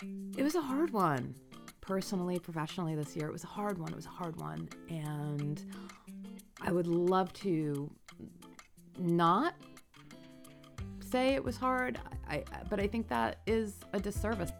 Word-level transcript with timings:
It 0.00 0.44
was 0.44 0.54
a 0.54 0.60
hard 0.60 0.92
one. 0.92 1.34
Personally, 1.80 2.38
professionally, 2.38 2.94
this 2.94 3.16
year, 3.16 3.26
it 3.26 3.32
was 3.32 3.42
a 3.42 3.48
hard 3.48 3.78
one. 3.78 3.88
It 3.88 3.96
was 3.96 4.06
a 4.06 4.10
hard 4.10 4.40
one. 4.40 4.68
And 4.88 5.60
I 6.60 6.70
would 6.70 6.86
love 6.86 7.32
to 7.34 7.90
not 8.96 9.56
say 11.00 11.34
it 11.34 11.42
was 11.42 11.56
hard, 11.56 11.98
I, 12.30 12.44
but 12.70 12.78
I 12.78 12.86
think 12.86 13.08
that 13.08 13.40
is 13.48 13.80
a 13.92 13.98
disservice. 13.98 14.52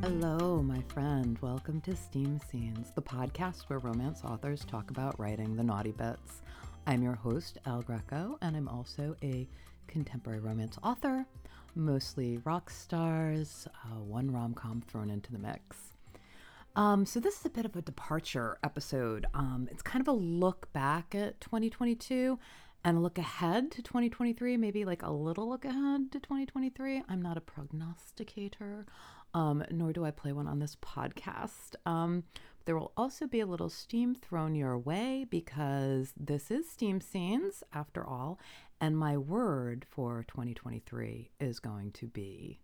Hello, 0.00 0.62
my 0.62 0.80
friend. 0.82 1.36
Welcome 1.40 1.80
to 1.80 1.96
Steam 1.96 2.38
Scenes, 2.52 2.92
the 2.94 3.02
podcast 3.02 3.62
where 3.62 3.80
romance 3.80 4.22
authors 4.24 4.64
talk 4.64 4.92
about 4.92 5.18
writing 5.18 5.56
the 5.56 5.64
naughty 5.64 5.90
bits. 5.90 6.42
I'm 6.86 7.02
your 7.02 7.16
host, 7.16 7.58
Al 7.66 7.82
Greco, 7.82 8.38
and 8.42 8.56
I'm 8.56 8.68
also 8.68 9.16
a 9.24 9.48
contemporary 9.88 10.38
romance 10.38 10.78
author, 10.84 11.26
mostly 11.74 12.38
rock 12.44 12.70
stars, 12.70 13.66
uh, 13.84 14.00
one 14.00 14.30
rom 14.30 14.54
com 14.54 14.82
thrown 14.86 15.10
into 15.10 15.32
the 15.32 15.38
mix. 15.38 15.94
Um, 16.74 17.04
so, 17.04 17.20
this 17.20 17.40
is 17.40 17.46
a 17.46 17.50
bit 17.50 17.66
of 17.66 17.76
a 17.76 17.82
departure 17.82 18.58
episode. 18.64 19.26
Um, 19.34 19.68
it's 19.70 19.82
kind 19.82 20.00
of 20.00 20.08
a 20.08 20.16
look 20.16 20.72
back 20.72 21.14
at 21.14 21.40
2022 21.40 22.38
and 22.84 22.96
a 22.96 23.00
look 23.00 23.18
ahead 23.18 23.70
to 23.72 23.82
2023, 23.82 24.56
maybe 24.56 24.84
like 24.84 25.02
a 25.02 25.10
little 25.10 25.48
look 25.48 25.64
ahead 25.64 26.10
to 26.12 26.20
2023. 26.20 27.02
I'm 27.08 27.22
not 27.22 27.36
a 27.36 27.40
prognosticator, 27.40 28.86
um, 29.34 29.64
nor 29.70 29.92
do 29.92 30.04
I 30.04 30.10
play 30.10 30.32
one 30.32 30.48
on 30.48 30.58
this 30.58 30.76
podcast. 30.76 31.76
Um, 31.86 32.24
there 32.64 32.76
will 32.76 32.92
also 32.96 33.26
be 33.26 33.40
a 33.40 33.46
little 33.46 33.68
steam 33.68 34.14
thrown 34.14 34.54
your 34.54 34.78
way 34.78 35.26
because 35.28 36.12
this 36.16 36.50
is 36.50 36.68
Steam 36.68 37.00
Scenes 37.00 37.62
after 37.72 38.06
all, 38.06 38.38
and 38.82 38.98
my 38.98 39.16
word 39.16 39.86
for 39.88 40.24
2023 40.26 41.30
is 41.38 41.60
going 41.60 41.92
to 41.92 42.08
be 42.08 42.58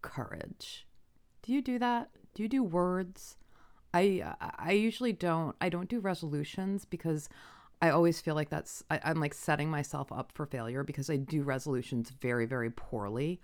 courage. 0.00 0.86
Do 1.42 1.52
you 1.52 1.60
do 1.60 1.80
that? 1.80 2.10
Do 2.32 2.44
you 2.44 2.48
do 2.48 2.62
words? 2.62 3.36
I 3.92 4.34
I 4.56 4.70
usually 4.70 5.12
don't. 5.12 5.56
I 5.60 5.68
don't 5.68 5.88
do 5.88 5.98
resolutions 5.98 6.84
because 6.84 7.28
I 7.82 7.90
always 7.90 8.20
feel 8.20 8.36
like 8.36 8.50
that's 8.50 8.84
I, 8.88 9.00
am 9.02 9.18
like 9.18 9.34
setting 9.34 9.68
myself 9.68 10.12
up 10.12 10.30
for 10.32 10.46
failure 10.46 10.84
because 10.84 11.10
I 11.10 11.16
do 11.16 11.42
resolutions 11.42 12.10
very 12.10 12.46
very 12.46 12.70
poorly. 12.70 13.40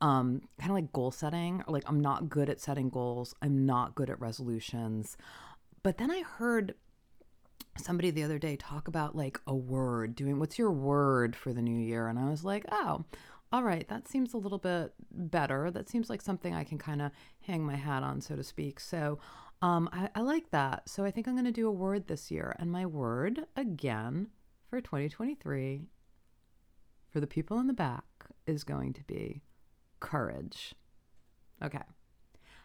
Um, 0.00 0.42
kind 0.58 0.72
of 0.72 0.74
like 0.74 0.92
goal 0.92 1.12
setting. 1.12 1.62
Like 1.68 1.84
I'm 1.86 2.00
not 2.00 2.28
good 2.28 2.50
at 2.50 2.60
setting 2.60 2.90
goals. 2.90 3.36
I'm 3.40 3.64
not 3.64 3.94
good 3.94 4.10
at 4.10 4.20
resolutions. 4.20 5.16
But 5.84 5.98
then 5.98 6.10
I 6.10 6.22
heard 6.22 6.74
somebody 7.78 8.10
the 8.10 8.22
other 8.22 8.38
day 8.38 8.56
talk 8.56 8.88
about 8.88 9.16
like 9.16 9.40
a 9.46 9.54
word, 9.54 10.14
doing 10.14 10.38
what's 10.38 10.58
your 10.58 10.72
word 10.72 11.36
for 11.36 11.52
the 11.52 11.62
new 11.62 11.78
year? 11.78 12.08
And 12.08 12.18
I 12.18 12.28
was 12.28 12.44
like, 12.44 12.64
oh, 12.70 13.04
all 13.52 13.62
right, 13.62 13.86
that 13.88 14.08
seems 14.08 14.34
a 14.34 14.38
little 14.38 14.58
bit 14.58 14.92
better. 15.10 15.70
That 15.70 15.88
seems 15.88 16.10
like 16.10 16.20
something 16.20 16.54
I 16.54 16.64
can 16.64 16.78
kind 16.78 17.00
of 17.00 17.12
hang 17.40 17.64
my 17.64 17.76
hat 17.76 18.02
on, 18.02 18.20
so 18.20 18.34
to 18.34 18.42
speak. 18.42 18.80
So 18.80 19.18
um, 19.62 19.88
I, 19.92 20.08
I 20.14 20.20
like 20.20 20.50
that. 20.50 20.88
So 20.88 21.04
I 21.04 21.10
think 21.10 21.26
I'm 21.26 21.34
going 21.34 21.44
to 21.44 21.52
do 21.52 21.68
a 21.68 21.72
word 21.72 22.08
this 22.08 22.30
year. 22.30 22.56
And 22.58 22.70
my 22.70 22.86
word, 22.86 23.46
again, 23.56 24.28
for 24.68 24.80
2023, 24.80 25.88
for 27.08 27.20
the 27.20 27.26
people 27.26 27.58
in 27.60 27.66
the 27.66 27.72
back, 27.72 28.04
is 28.46 28.64
going 28.64 28.92
to 28.94 29.04
be 29.04 29.42
courage. 30.00 30.74
Okay. 31.62 31.82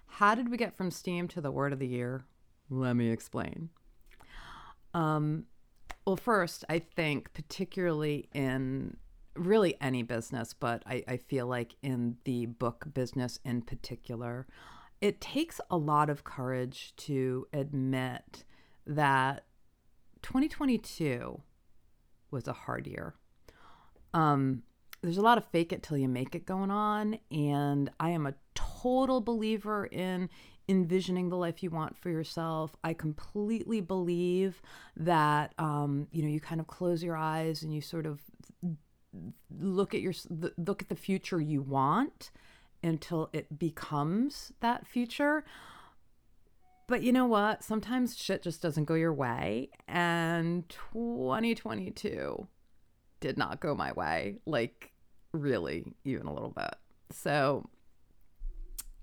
How 0.05 0.35
did 0.35 0.49
we 0.49 0.57
get 0.57 0.75
from 0.75 0.91
Steam 0.91 1.27
to 1.29 1.41
the 1.41 1.51
word 1.51 1.73
of 1.73 1.79
the 1.79 1.87
year? 1.87 2.25
Let 2.69 2.95
me 2.95 3.11
explain. 3.11 3.69
Um, 4.93 5.45
well, 6.05 6.17
first, 6.17 6.65
I 6.69 6.79
think, 6.79 7.33
particularly 7.33 8.27
in 8.33 8.97
really 9.35 9.75
any 9.79 10.03
business, 10.03 10.53
but 10.53 10.83
I, 10.85 11.03
I 11.07 11.17
feel 11.17 11.47
like 11.47 11.75
in 11.81 12.17
the 12.25 12.47
book 12.47 12.85
business 12.93 13.39
in 13.45 13.61
particular, 13.61 14.47
it 14.99 15.21
takes 15.21 15.61
a 15.69 15.77
lot 15.77 16.09
of 16.09 16.23
courage 16.23 16.93
to 16.97 17.47
admit 17.53 18.43
that 18.85 19.45
2022 20.21 21.41
was 22.29 22.47
a 22.47 22.53
hard 22.53 22.87
year. 22.87 23.15
Um, 24.13 24.63
there's 25.01 25.17
a 25.17 25.21
lot 25.21 25.37
of 25.37 25.45
fake 25.45 25.73
it 25.73 25.81
till 25.81 25.97
you 25.97 26.07
make 26.07 26.35
it 26.35 26.45
going 26.45 26.69
on, 26.69 27.17
and 27.31 27.89
I 27.99 28.11
am 28.11 28.27
a 28.27 28.35
total 28.53 29.21
believer 29.21 29.85
in 29.85 30.29
envisioning 30.71 31.29
the 31.29 31.35
life 31.35 31.61
you 31.61 31.69
want 31.69 31.97
for 31.97 32.09
yourself. 32.09 32.75
I 32.83 32.93
completely 32.93 33.81
believe 33.81 34.61
that 34.95 35.53
um, 35.59 36.07
you 36.11 36.23
know 36.23 36.29
you 36.29 36.39
kind 36.39 36.61
of 36.61 36.67
close 36.67 37.03
your 37.03 37.17
eyes 37.17 37.61
and 37.61 37.73
you 37.73 37.81
sort 37.81 38.05
of 38.05 38.21
look 39.59 39.93
at 39.93 40.01
your 40.01 40.13
look 40.57 40.81
at 40.81 40.89
the 40.89 40.95
future 40.95 41.39
you 41.39 41.61
want 41.61 42.31
until 42.81 43.29
it 43.33 43.59
becomes 43.59 44.53
that 44.61 44.87
future. 44.87 45.43
But 46.87 47.03
you 47.03 47.11
know 47.11 47.25
what? 47.25 47.63
Sometimes 47.63 48.17
shit 48.17 48.41
just 48.41 48.61
doesn't 48.61 48.85
go 48.85 48.95
your 48.95 49.13
way, 49.13 49.69
and 49.87 50.67
2022 50.93 52.47
did 53.19 53.37
not 53.37 53.59
go 53.59 53.75
my 53.75 53.91
way. 53.91 54.37
Like 54.45 54.91
really, 55.33 55.83
even 56.05 56.27
a 56.27 56.33
little 56.33 56.49
bit. 56.49 56.75
So 57.11 57.69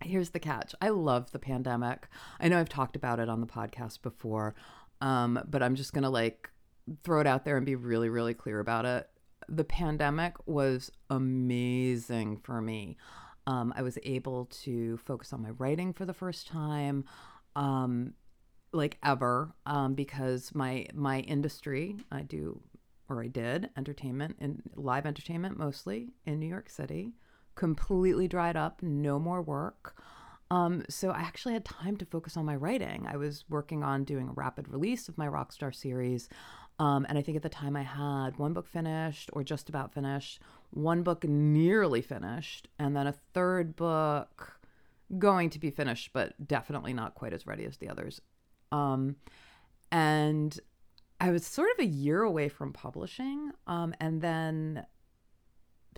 here's 0.02 0.30
the 0.30 0.38
catch 0.38 0.74
I 0.80 0.90
love 0.90 1.30
the 1.32 1.38
pandemic. 1.38 2.08
I 2.40 2.48
know 2.48 2.58
I've 2.58 2.68
talked 2.68 2.96
about 2.96 3.20
it 3.20 3.28
on 3.28 3.40
the 3.40 3.46
podcast 3.46 4.02
before, 4.02 4.54
um, 5.00 5.40
but 5.48 5.62
I'm 5.62 5.74
just 5.74 5.92
going 5.92 6.04
to 6.04 6.10
like 6.10 6.50
throw 7.04 7.20
it 7.20 7.26
out 7.26 7.44
there 7.44 7.56
and 7.56 7.66
be 7.66 7.74
really, 7.74 8.08
really 8.08 8.34
clear 8.34 8.60
about 8.60 8.84
it. 8.84 9.08
The 9.48 9.64
pandemic 9.64 10.34
was 10.46 10.90
amazing 11.10 12.38
for 12.38 12.60
me. 12.60 12.96
Um, 13.46 13.72
I 13.76 13.82
was 13.82 13.98
able 14.02 14.46
to 14.62 14.98
focus 14.98 15.32
on 15.32 15.42
my 15.42 15.50
writing 15.50 15.92
for 15.92 16.04
the 16.04 16.12
first 16.12 16.46
time. 16.46 17.04
Um, 17.56 18.14
like 18.72 18.98
ever 19.02 19.54
um, 19.66 19.94
because 19.94 20.54
my 20.54 20.86
my 20.94 21.20
industry 21.20 21.96
I 22.12 22.22
do 22.22 22.60
or 23.08 23.22
I 23.22 23.28
did 23.28 23.70
entertainment 23.76 24.36
and 24.40 24.62
live 24.76 25.06
entertainment 25.06 25.58
mostly 25.58 26.10
in 26.26 26.38
New 26.38 26.46
York 26.46 26.68
City 26.68 27.14
completely 27.58 28.28
dried 28.28 28.56
up, 28.56 28.82
no 28.82 29.18
more 29.18 29.42
work. 29.42 30.00
Um, 30.50 30.84
so 30.88 31.10
I 31.10 31.18
actually 31.18 31.54
had 31.54 31.64
time 31.64 31.96
to 31.98 32.06
focus 32.06 32.36
on 32.36 32.46
my 32.46 32.54
writing. 32.54 33.06
I 33.06 33.16
was 33.16 33.44
working 33.50 33.82
on 33.82 34.04
doing 34.04 34.28
a 34.28 34.32
rapid 34.32 34.68
release 34.68 35.08
of 35.08 35.18
my 35.18 35.26
Rockstar 35.26 35.74
series. 35.74 36.28
Um, 36.78 37.04
and 37.08 37.18
I 37.18 37.22
think 37.22 37.36
at 37.36 37.42
the 37.42 37.48
time 37.48 37.74
I 37.74 37.82
had 37.82 38.38
one 38.38 38.52
book 38.52 38.68
finished 38.68 39.28
or 39.32 39.42
just 39.42 39.68
about 39.68 39.92
finished, 39.92 40.40
one 40.70 41.02
book 41.02 41.24
nearly 41.24 42.00
finished, 42.00 42.68
and 42.78 42.96
then 42.96 43.08
a 43.08 43.14
third 43.34 43.74
book 43.74 44.60
going 45.18 45.50
to 45.50 45.58
be 45.58 45.70
finished, 45.70 46.10
but 46.12 46.46
definitely 46.46 46.92
not 46.92 47.16
quite 47.16 47.32
as 47.32 47.44
ready 47.46 47.64
as 47.64 47.78
the 47.78 47.88
others. 47.88 48.20
Um, 48.70 49.16
and 49.90 50.58
I 51.20 51.32
was 51.32 51.44
sort 51.44 51.70
of 51.72 51.80
a 51.80 51.88
year 51.88 52.22
away 52.22 52.48
from 52.48 52.72
publishing. 52.72 53.50
Um, 53.66 53.94
and 54.00 54.22
then 54.22 54.86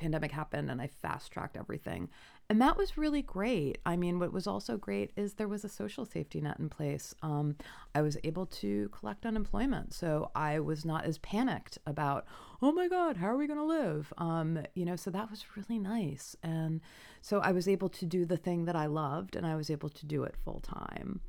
pandemic 0.00 0.33
happened 0.33 0.71
and 0.71 0.81
I 0.81 0.88
fast 0.88 1.31
tracked 1.31 1.56
everything. 1.56 2.09
And 2.49 2.61
that 2.61 2.77
was 2.77 2.99
really 2.99 3.22
great. 3.22 3.78
I 3.87 3.97
mean, 3.97 4.19
what 4.19 4.33
was 4.33 4.49
also 4.49 4.77
great 4.77 5.12
is 5.16 5.34
there 5.34 5.47
was 5.47 5.65
a 5.65 5.69
social 5.69 6.05
safety 6.05 6.41
net 6.41 6.59
in 6.59 6.69
place. 6.69 7.15
Um, 7.22 7.55
I 7.94 8.03
was 8.03 8.16
able 8.25 8.47
to 8.47 8.88
collect 8.88 9.25
unemployment. 9.25 9.94
So 9.94 10.33
I 10.34 10.59
was 10.59 10.84
not 10.84 11.05
as 11.05 11.19
panicked 11.19 11.78
about, 11.87 12.27
oh 12.61 12.72
my 12.72 12.88
God, 12.88 13.19
how 13.19 13.28
are 13.28 13.37
we 13.37 13.47
going 13.47 13.61
to 13.61 13.65
live? 13.65 14.12
Um, 14.19 14.59
you 14.75 14.84
know, 14.84 14.97
so 14.97 15.11
that 15.11 15.31
was 15.31 15.44
really 15.56 15.78
nice. 15.78 16.34
And 16.43 16.81
so 17.21 17.38
I 17.38 17.53
was 17.53 17.69
able 17.69 17.91
to 17.91 18.05
do 18.05 18.25
the 18.25 18.37
thing 18.37 18.65
that 18.65 18.75
I 18.75 18.87
loved 18.87 19.37
and 19.37 19.47
I 19.47 19.55
was 19.55 19.71
able 19.71 19.91
to 19.91 20.06
do 20.06 20.25
it 20.25 20.34
full 20.44 20.61
time. 20.61 21.21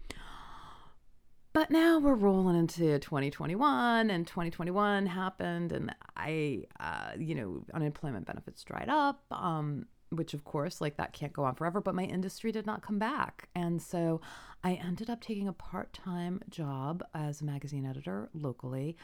But 1.53 1.69
now 1.69 1.99
we're 1.99 2.15
rolling 2.15 2.57
into 2.57 2.97
2021, 2.99 4.09
and 4.09 4.25
2021 4.25 5.05
happened, 5.05 5.73
and 5.73 5.93
I, 6.15 6.63
uh, 6.79 7.11
you 7.19 7.35
know, 7.35 7.65
unemployment 7.73 8.25
benefits 8.25 8.63
dried 8.63 8.87
up, 8.87 9.21
um, 9.31 9.85
which 10.11 10.33
of 10.33 10.45
course, 10.45 10.79
like 10.79 10.95
that 10.95 11.11
can't 11.11 11.33
go 11.33 11.43
on 11.43 11.55
forever. 11.55 11.81
But 11.81 11.93
my 11.93 12.03
industry 12.03 12.53
did 12.53 12.65
not 12.65 12.81
come 12.81 12.99
back, 12.99 13.49
and 13.53 13.81
so 13.81 14.21
I 14.63 14.75
ended 14.75 15.09
up 15.09 15.19
taking 15.19 15.49
a 15.49 15.53
part-time 15.53 16.41
job 16.49 17.03
as 17.13 17.41
a 17.41 17.45
magazine 17.45 17.85
editor 17.85 18.29
locally, 18.33 18.95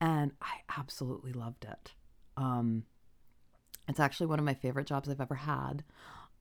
and 0.00 0.30
I 0.40 0.58
absolutely 0.78 1.32
loved 1.32 1.64
it. 1.64 1.92
Um, 2.36 2.84
it's 3.88 3.98
actually 3.98 4.26
one 4.26 4.38
of 4.38 4.44
my 4.44 4.54
favorite 4.54 4.86
jobs 4.86 5.08
I've 5.08 5.20
ever 5.20 5.34
had. 5.34 5.82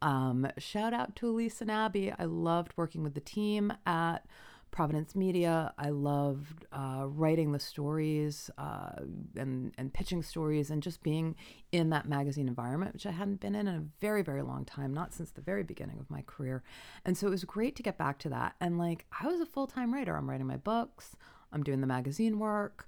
Um, 0.04 0.48
shout 0.60 0.94
out 0.94 1.16
to 1.16 1.28
Elise 1.30 1.62
and 1.62 1.72
Abby. 1.72 2.12
I 2.12 2.26
loved 2.26 2.74
working 2.76 3.02
with 3.02 3.16
the 3.16 3.20
team 3.20 3.74
at 3.88 4.28
Providence 4.76 5.16
Media. 5.16 5.74
I 5.78 5.90
loved 5.90 6.66
uh, 6.72 7.06
writing 7.08 7.54
the 7.54 7.60
stories 7.60 8.52
uh, 8.58 8.92
and 9.38 9.74
and 9.78 9.94
pitching 9.94 10.22
stories 10.24 10.70
and 10.72 10.84
just 10.84 11.02
being 11.04 11.36
in 11.72 11.90
that 11.92 12.08
magazine 12.08 12.48
environment, 12.48 12.94
which 12.94 13.06
I 13.06 13.12
hadn't 13.12 13.40
been 13.40 13.56
in 13.56 13.68
in 13.68 13.76
a 13.76 13.86
very 14.02 14.22
very 14.22 14.44
long 14.44 14.66
time, 14.66 14.94
not 14.94 15.14
since 15.14 15.32
the 15.32 15.42
very 15.42 15.64
beginning 15.64 16.00
of 16.00 16.10
my 16.10 16.24
career. 16.34 16.64
And 17.06 17.18
so 17.18 17.28
it 17.28 17.32
was 17.32 17.46
great 17.46 17.76
to 17.78 17.84
get 17.84 17.98
back 17.98 18.20
to 18.20 18.30
that. 18.30 18.56
And 18.60 18.78
like 18.78 19.06
I 19.22 19.28
was 19.28 19.40
a 19.42 19.46
full 19.46 19.68
time 19.68 19.94
writer. 19.94 20.16
I'm 20.16 20.30
writing 20.30 20.48
my 20.48 20.58
books. 20.58 21.16
I'm 21.54 21.64
doing 21.64 21.82
the 21.82 21.88
magazine 21.88 22.40
work. 22.40 22.88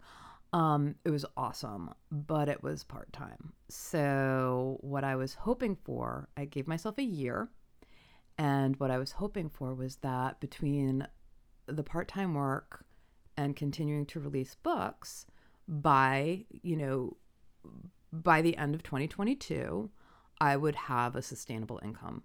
Um, 0.53 0.95
it 1.05 1.09
was 1.11 1.25
awesome, 1.37 1.93
but 2.11 2.49
it 2.49 2.63
was 2.63 2.83
part 2.83 3.11
time. 3.13 3.53
So 3.69 4.77
what 4.81 5.03
I 5.03 5.15
was 5.15 5.33
hoping 5.35 5.75
for, 5.85 6.29
I 6.37 6.45
gave 6.45 6.67
myself 6.67 6.97
a 6.97 7.03
year 7.03 7.49
And 8.37 8.75
what 8.79 8.91
I 8.91 8.97
was 8.99 9.13
hoping 9.13 9.49
for 9.49 9.73
was 9.73 9.97
that 9.97 10.39
between 10.39 11.07
the 11.67 11.83
part 11.83 12.07
time 12.07 12.33
work 12.33 12.85
and 13.35 13.55
continuing 13.55 14.05
to 14.07 14.19
release 14.19 14.55
books 14.55 15.25
by, 15.67 16.45
you 16.49 16.75
know, 16.75 17.17
by 18.11 18.41
the 18.41 18.57
end 18.57 18.73
of 18.73 18.83
2022, 18.83 19.89
I 20.39 20.55
would 20.55 20.75
have 20.75 21.15
a 21.15 21.21
sustainable 21.21 21.79
income. 21.83 22.23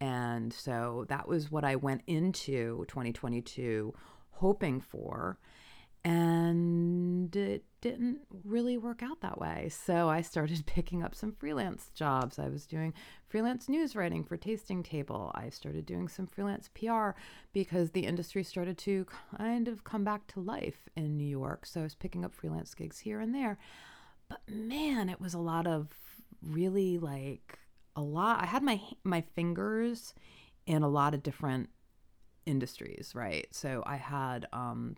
And 0.00 0.52
so 0.52 1.06
that 1.08 1.28
was 1.28 1.50
what 1.50 1.64
I 1.64 1.76
went 1.76 2.02
into 2.06 2.84
2022 2.88 3.94
hoping 4.30 4.80
for. 4.80 5.38
And 6.04 7.34
it 7.36 7.64
didn't 7.80 8.20
really 8.44 8.76
work 8.76 9.02
out 9.02 9.20
that 9.20 9.38
way. 9.38 9.68
So 9.70 10.08
I 10.08 10.20
started 10.20 10.64
picking 10.66 11.02
up 11.02 11.14
some 11.14 11.32
freelance 11.32 11.90
jobs. 11.94 12.38
I 12.38 12.48
was 12.48 12.66
doing 12.66 12.94
freelance 13.28 13.68
news 13.68 13.94
writing 13.94 14.24
for 14.24 14.36
Tasting 14.36 14.82
Table. 14.82 15.30
I 15.34 15.48
started 15.48 15.86
doing 15.86 16.08
some 16.08 16.26
freelance 16.26 16.68
PR 16.68 17.10
because 17.52 17.90
the 17.90 18.06
industry 18.06 18.42
started 18.42 18.78
to 18.78 19.06
kind 19.36 19.68
of 19.68 19.84
come 19.84 20.04
back 20.04 20.26
to 20.28 20.40
life 20.40 20.88
in 20.96 21.16
New 21.16 21.28
York. 21.28 21.66
So 21.66 21.80
I 21.80 21.84
was 21.84 21.94
picking 21.94 22.24
up 22.24 22.34
freelance 22.34 22.74
gigs 22.74 23.00
here 23.00 23.20
and 23.20 23.34
there. 23.34 23.58
But 24.28 24.40
man, 24.48 25.08
it 25.08 25.20
was 25.20 25.34
a 25.34 25.38
lot 25.38 25.66
of 25.66 25.88
really 26.42 26.98
like 26.98 27.58
a 27.94 28.02
lot. 28.02 28.42
I 28.42 28.46
had 28.46 28.62
my 28.62 28.80
my 29.04 29.20
fingers 29.20 30.14
in 30.66 30.82
a 30.82 30.88
lot 30.88 31.14
of 31.14 31.22
different 31.22 31.68
industries, 32.46 33.12
right? 33.14 33.46
So 33.50 33.82
I 33.86 33.96
had 33.96 34.46
um 34.52 34.96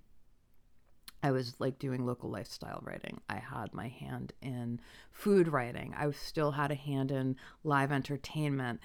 I 1.25 1.31
was 1.31 1.55
like 1.59 1.79
doing 1.79 2.05
local 2.05 2.29
lifestyle 2.29 2.82
writing. 2.85 3.19
I 3.31 3.37
had 3.37 3.73
my 3.73 3.88
hand 3.88 4.35
in 4.43 4.79
food 5.11 5.49
writing. 5.49 5.94
I 5.97 6.11
still 6.11 6.50
had 6.50 6.71
a 6.71 6.75
hand 6.75 7.11
in 7.11 7.37
live 7.65 7.91
entertainment. 7.91 8.81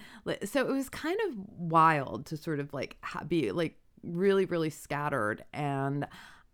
So 0.46 0.66
it 0.66 0.72
was 0.72 0.88
kind 0.88 1.18
of 1.28 1.34
wild 1.58 2.24
to 2.26 2.38
sort 2.38 2.58
of 2.58 2.72
like 2.72 2.96
be 3.28 3.52
like 3.52 3.76
really, 4.02 4.46
really 4.46 4.70
scattered. 4.70 5.44
And 5.52 6.06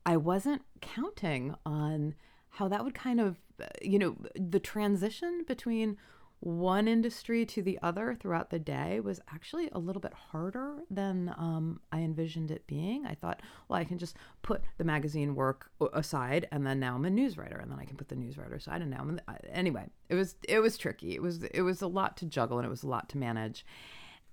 I 0.04 0.16
wasn't 0.16 0.62
counting 0.80 1.54
on 1.64 2.16
how 2.48 2.66
that 2.66 2.82
would 2.82 2.94
kind 2.96 3.20
of, 3.20 3.36
uh, 3.62 3.66
you 3.80 4.00
know, 4.00 4.16
the 4.34 4.58
transition 4.58 5.44
between 5.46 5.98
one 6.40 6.86
industry 6.86 7.46
to 7.46 7.62
the 7.62 7.78
other 7.82 8.14
throughout 8.14 8.50
the 8.50 8.58
day 8.58 9.00
was 9.00 9.20
actually 9.32 9.68
a 9.72 9.78
little 9.78 10.00
bit 10.00 10.12
harder 10.12 10.76
than 10.90 11.34
um, 11.36 11.80
I 11.90 12.00
envisioned 12.00 12.50
it 12.50 12.66
being. 12.66 13.06
I 13.06 13.14
thought, 13.14 13.40
well, 13.68 13.78
I 13.78 13.84
can 13.84 13.98
just 13.98 14.16
put 14.42 14.62
the 14.76 14.84
magazine 14.84 15.34
work 15.34 15.70
aside, 15.92 16.46
and 16.52 16.66
then 16.66 16.78
now 16.78 16.94
I'm 16.94 17.04
a 17.04 17.10
news 17.10 17.38
writer, 17.38 17.56
and 17.56 17.70
then 17.70 17.78
I 17.78 17.84
can 17.84 17.96
put 17.96 18.08
the 18.08 18.16
news 18.16 18.36
writer 18.36 18.54
aside, 18.54 18.82
and 18.82 18.90
now 18.90 18.98
I'm 19.00 19.20
anyway. 19.50 19.86
It 20.08 20.14
was 20.14 20.36
it 20.46 20.60
was 20.60 20.76
tricky. 20.76 21.14
It 21.14 21.22
was 21.22 21.42
it 21.42 21.62
was 21.62 21.82
a 21.82 21.88
lot 21.88 22.16
to 22.18 22.26
juggle, 22.26 22.58
and 22.58 22.66
it 22.66 22.70
was 22.70 22.82
a 22.82 22.88
lot 22.88 23.08
to 23.10 23.18
manage, 23.18 23.64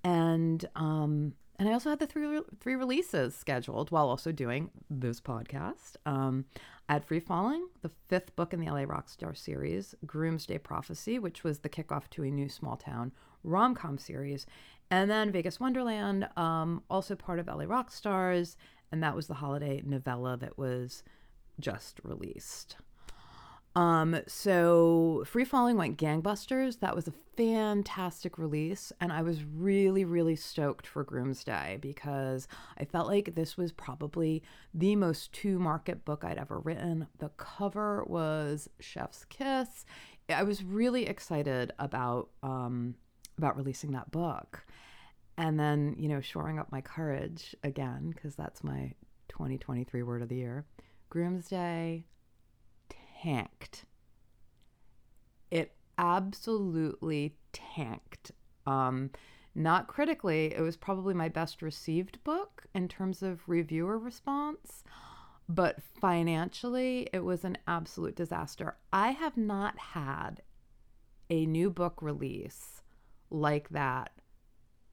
and 0.02 0.64
um, 0.76 1.32
and 1.58 1.68
I 1.68 1.72
also 1.72 1.90
had 1.90 1.98
the 1.98 2.06
three 2.06 2.40
three 2.60 2.74
releases 2.74 3.34
scheduled 3.34 3.90
while 3.90 4.08
also 4.08 4.32
doing 4.32 4.70
this 4.90 5.20
podcast. 5.20 5.96
Um, 6.06 6.46
I 6.88 6.94
had 6.94 7.04
Free 7.04 7.20
Falling, 7.20 7.68
the 7.82 7.90
fifth 8.08 8.36
book 8.36 8.52
in 8.52 8.60
the 8.60 8.70
LA 8.70 8.80
Rockstar 8.80 9.36
series, 9.36 9.94
Groomsday 10.04 10.58
Prophecy, 10.58 11.18
which 11.18 11.44
was 11.44 11.60
the 11.60 11.68
kickoff 11.68 12.10
to 12.10 12.24
a 12.24 12.30
new 12.30 12.48
small 12.48 12.76
town 12.76 13.12
rom 13.42 13.74
com 13.74 13.98
series, 13.98 14.46
and 14.90 15.10
then 15.10 15.32
Vegas 15.32 15.60
Wonderland, 15.60 16.28
um, 16.36 16.82
also 16.90 17.14
part 17.14 17.38
of 17.38 17.46
LA 17.46 17.64
Rockstars, 17.64 18.56
and 18.92 19.02
that 19.02 19.16
was 19.16 19.26
the 19.26 19.34
holiday 19.34 19.82
novella 19.84 20.36
that 20.36 20.58
was 20.58 21.02
just 21.60 22.00
released. 22.02 22.76
Um, 23.76 24.20
so 24.28 25.24
Free 25.26 25.44
Falling 25.44 25.76
went 25.76 25.98
gangbusters. 25.98 26.78
That 26.80 26.94
was 26.94 27.08
a 27.08 27.12
fantastic 27.36 28.38
release. 28.38 28.92
And 29.00 29.12
I 29.12 29.22
was 29.22 29.42
really, 29.44 30.04
really 30.04 30.36
stoked 30.36 30.86
for 30.86 31.02
Groomsday 31.02 31.78
because 31.80 32.46
I 32.78 32.84
felt 32.84 33.08
like 33.08 33.34
this 33.34 33.56
was 33.56 33.72
probably 33.72 34.42
the 34.72 34.94
most 34.94 35.32
to 35.34 35.58
market 35.58 36.04
book 36.04 36.24
I'd 36.24 36.38
ever 36.38 36.60
written. 36.60 37.08
The 37.18 37.30
cover 37.30 38.04
was 38.06 38.68
Chef's 38.78 39.24
Kiss. 39.24 39.84
I 40.28 40.44
was 40.44 40.62
really 40.62 41.06
excited 41.06 41.72
about 41.78 42.28
um, 42.42 42.94
about 43.36 43.56
releasing 43.56 43.92
that 43.92 44.10
book. 44.12 44.64
And 45.36 45.58
then, 45.58 45.96
you 45.98 46.08
know, 46.08 46.20
shoring 46.20 46.60
up 46.60 46.70
my 46.70 46.80
courage 46.80 47.56
again, 47.64 48.12
because 48.14 48.36
that's 48.36 48.62
my 48.62 48.94
2023 49.28 50.04
word 50.04 50.22
of 50.22 50.28
the 50.28 50.36
year. 50.36 50.64
Groomsday 51.10 52.04
tanked. 53.24 53.84
It 55.50 55.72
absolutely 55.96 57.36
tanked. 57.52 58.32
Um, 58.66 59.10
not 59.54 59.86
critically, 59.86 60.52
it 60.54 60.60
was 60.60 60.76
probably 60.76 61.14
my 61.14 61.28
best 61.28 61.62
received 61.62 62.22
book 62.24 62.64
in 62.74 62.88
terms 62.88 63.22
of 63.22 63.48
reviewer 63.48 63.98
response, 63.98 64.84
but 65.48 65.80
financially, 66.00 67.08
it 67.12 67.24
was 67.24 67.44
an 67.44 67.56
absolute 67.66 68.16
disaster. 68.16 68.76
I 68.92 69.10
have 69.12 69.36
not 69.36 69.78
had 69.78 70.42
a 71.30 71.46
new 71.46 71.70
book 71.70 72.02
release 72.02 72.82
like 73.30 73.68
that 73.70 74.10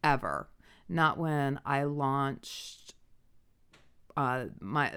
ever. 0.03 0.49
Not 0.87 1.17
when 1.17 1.59
I 1.65 1.83
launched 1.83 2.93
uh, 4.17 4.45
my 4.59 4.93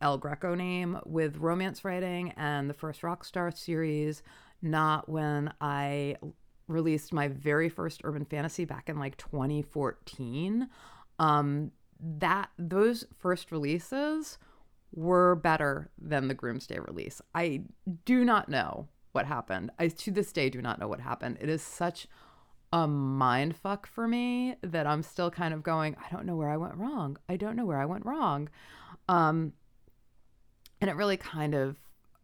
El 0.00 0.18
Greco 0.18 0.54
name 0.54 0.98
with 1.04 1.36
romance 1.36 1.84
writing 1.84 2.32
and 2.36 2.68
the 2.68 2.74
first 2.74 3.02
Rockstar 3.02 3.56
series, 3.56 4.22
not 4.60 5.08
when 5.08 5.52
I 5.60 6.16
released 6.68 7.12
my 7.12 7.28
very 7.28 7.68
first 7.68 8.00
urban 8.04 8.24
fantasy 8.24 8.64
back 8.64 8.88
in 8.88 8.98
like 8.98 9.16
2014. 9.16 10.68
Um, 11.18 11.72
that 12.00 12.50
those 12.58 13.04
first 13.18 13.52
releases 13.52 14.38
were 14.94 15.36
better 15.36 15.90
than 15.98 16.28
the 16.28 16.34
Groomsday 16.34 16.78
release. 16.78 17.20
I 17.34 17.62
do 18.04 18.24
not 18.24 18.48
know 18.48 18.88
what 19.12 19.26
happened. 19.26 19.70
I 19.78 19.88
to 19.88 20.10
this 20.10 20.32
day 20.32 20.50
do 20.50 20.60
not 20.60 20.78
know 20.78 20.88
what 20.88 21.00
happened. 21.00 21.38
It 21.40 21.48
is 21.48 21.62
such 21.62 22.06
a 22.72 22.86
mind 22.86 23.56
fuck 23.56 23.86
for 23.86 24.08
me 24.08 24.56
that 24.62 24.86
I'm 24.86 25.02
still 25.02 25.30
kind 25.30 25.52
of 25.52 25.62
going, 25.62 25.96
I 25.96 26.10
don't 26.10 26.26
know 26.26 26.36
where 26.36 26.48
I 26.48 26.56
went 26.56 26.76
wrong. 26.76 27.18
I 27.28 27.36
don't 27.36 27.56
know 27.56 27.66
where 27.66 27.80
I 27.80 27.84
went 27.84 28.06
wrong. 28.06 28.48
Um, 29.08 29.52
and 30.80 30.88
it 30.90 30.96
really 30.96 31.16
kind 31.16 31.54
of 31.54 31.76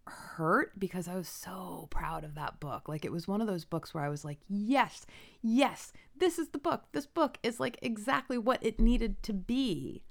hurt 0.07 0.79
because 0.79 1.07
I 1.07 1.15
was 1.15 1.29
so 1.29 1.87
proud 1.91 2.25
of 2.25 2.35
that 2.35 2.61
book. 2.61 2.89
Like 2.89 3.05
it 3.05 3.13
was 3.13 3.29
one 3.29 3.41
of 3.41 3.47
those 3.47 3.65
books 3.65 3.93
where 3.93 4.03
I 4.03 4.09
was 4.09 4.25
like, 4.25 4.39
yes, 4.49 5.05
yes, 5.43 5.93
this 6.17 6.39
is 6.39 6.49
the 6.49 6.59
book. 6.59 6.85
This 6.93 7.07
book 7.07 7.39
is 7.43 7.61
like 7.61 7.79
exactly 7.83 8.39
what 8.39 8.65
it 8.65 8.81
needed 8.81 9.23
to 9.25 9.33
be. 9.33 10.03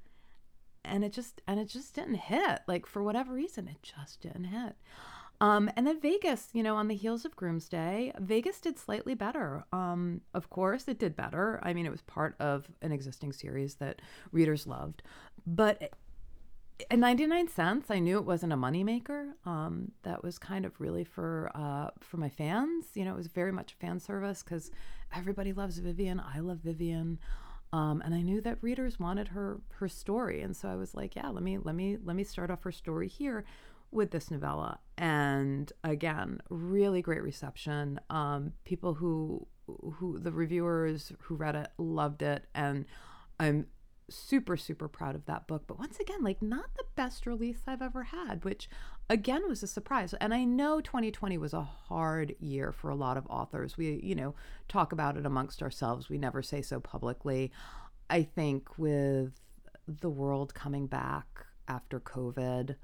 And 0.85 1.03
it 1.03 1.12
just 1.12 1.41
and 1.47 1.59
it 1.59 1.67
just 1.67 1.95
didn't 1.95 2.15
hit. 2.15 2.59
Like 2.67 2.85
for 2.85 3.03
whatever 3.03 3.33
reason, 3.33 3.67
it 3.67 3.81
just 3.81 4.21
didn't 4.21 4.45
hit. 4.45 4.75
Um, 5.39 5.70
and 5.75 5.86
then 5.86 6.00
Vegas, 6.00 6.50
you 6.53 6.63
know, 6.63 6.75
on 6.75 6.88
the 6.88 6.96
heels 6.96 7.24
of 7.24 7.36
Groomsday, 7.36 8.12
Vegas 8.20 8.60
did 8.60 8.79
slightly 8.79 9.13
better. 9.13 9.65
Um, 9.72 10.22
of 10.34 10.50
course, 10.50 10.88
it 10.88 10.98
did 10.98 11.15
better. 11.15 11.60
I 11.62 11.74
mean, 11.74 11.86
it 11.86 11.91
was 11.91 12.01
part 12.01 12.36
of 12.39 12.67
an 12.82 12.91
existing 12.91 13.34
series 13.34 13.75
that 13.75 14.01
readers 14.32 14.65
loved. 14.65 15.03
But 15.46 15.94
at 16.89 16.98
99 16.98 17.50
cents, 17.50 17.91
I 17.91 18.00
knew 18.00 18.17
it 18.17 18.25
wasn't 18.25 18.53
a 18.53 18.58
moneymaker. 18.58 19.34
Um, 19.46 19.91
that 20.03 20.24
was 20.24 20.39
kind 20.39 20.65
of 20.65 20.79
really 20.79 21.03
for 21.03 21.51
uh, 21.53 21.89
for 22.00 22.17
my 22.17 22.29
fans. 22.29 22.86
You 22.96 23.06
know, 23.06 23.13
it 23.13 23.17
was 23.17 23.27
very 23.27 23.51
much 23.51 23.75
fan 23.79 24.00
service 24.00 24.41
because 24.44 24.72
everybody 25.15 25.53
loves 25.53 25.77
Vivian. 25.77 26.20
I 26.20 26.39
love 26.39 26.60
Vivian. 26.63 27.20
Um, 27.74 28.01
and 28.06 28.15
I 28.15 28.22
knew 28.22 28.39
that 28.41 28.58
readers 28.62 29.00
wanted 29.00 29.29
her 29.29 29.60
her 29.74 29.88
story, 29.88 30.41
and 30.41 30.56
so 30.56 30.70
I 30.70 30.75
was 30.75 30.96
like, 30.96 31.15
yeah, 31.15 31.29
let 31.29 31.44
me 31.44 31.58
let 31.58 31.75
me 31.75 31.98
let 32.03 32.15
me 32.15 32.24
start 32.24 32.50
off 32.50 32.63
her 32.63 32.72
story 32.72 33.08
here 33.08 33.44
with 33.91 34.12
this 34.12 34.32
novella. 34.32 34.79
And 34.98 35.72
again, 35.84 36.41
really 36.50 37.01
great 37.01 37.24
reception. 37.24 38.00
Um, 38.10 38.53
people 38.63 38.96
who 38.96 39.48
who 39.96 40.17
the 40.17 40.32
reviewers 40.32 41.12
who 41.24 41.36
read 41.36 41.56
it 41.56 41.70
loved 41.77 42.22
it, 42.22 42.46
and 42.56 42.86
I'm 43.39 43.67
super 44.10 44.56
super 44.56 44.88
proud 44.88 45.15
of 45.15 45.25
that 45.25 45.48
book. 45.48 45.63
But 45.67 45.77
once 45.77 46.00
again, 46.00 46.24
like 46.24 46.41
not 46.41 46.74
the 46.75 46.86
best 46.96 47.27
release 47.27 47.60
I've 47.67 47.82
ever 47.82 48.03
had, 48.03 48.44
which 48.44 48.70
again 49.10 49.48
was 49.48 49.63
a 49.63 49.67
surprise. 49.67 50.13
And 50.15 50.34
I 50.34 50.46
know 50.46 50.82
2020 50.82 51.38
was 51.38 51.53
a 51.53 51.62
hard 51.62 52.36
year 52.39 52.72
for 52.72 52.89
a 52.89 52.96
lot 52.96 53.17
of 53.17 53.27
authors. 53.27 53.77
We 53.77 54.00
you 54.01 54.15
know 54.15 54.36
talk 54.67 54.91
about 54.91 55.17
it 55.17 55.25
amongst 55.25 55.62
ourselves. 55.62 56.10
We 56.10 56.17
never 56.17 56.41
say 56.41 56.62
so 56.62 56.79
publicly. 56.79 57.51
I 58.10 58.24
think 58.24 58.77
with 58.77 59.34
the 59.88 60.10
world 60.10 60.53
coming 60.53 60.88
back 60.88 61.46
after 61.67 62.00
COVID 62.00 62.75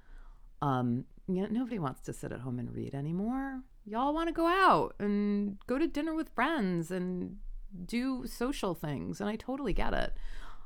um, 0.63 1.03
you 1.27 1.41
know, 1.41 1.47
nobody 1.51 1.77
wants 1.77 1.99
to 2.03 2.13
sit 2.13 2.31
at 2.31 2.39
home 2.39 2.57
and 2.57 2.73
read 2.73 2.95
anymore. 2.95 3.61
Y'all 3.85 4.13
want 4.13 4.29
to 4.29 4.33
go 4.33 4.47
out 4.47 4.95
and 4.97 5.57
go 5.67 5.77
to 5.77 5.87
dinner 5.87 6.15
with 6.15 6.29
friends 6.29 6.89
and 6.89 7.35
do 7.85 8.25
social 8.25 8.73
things, 8.73 9.19
and 9.19 9.29
I 9.29 9.35
totally 9.35 9.73
get 9.73 9.93
it. 9.93 10.13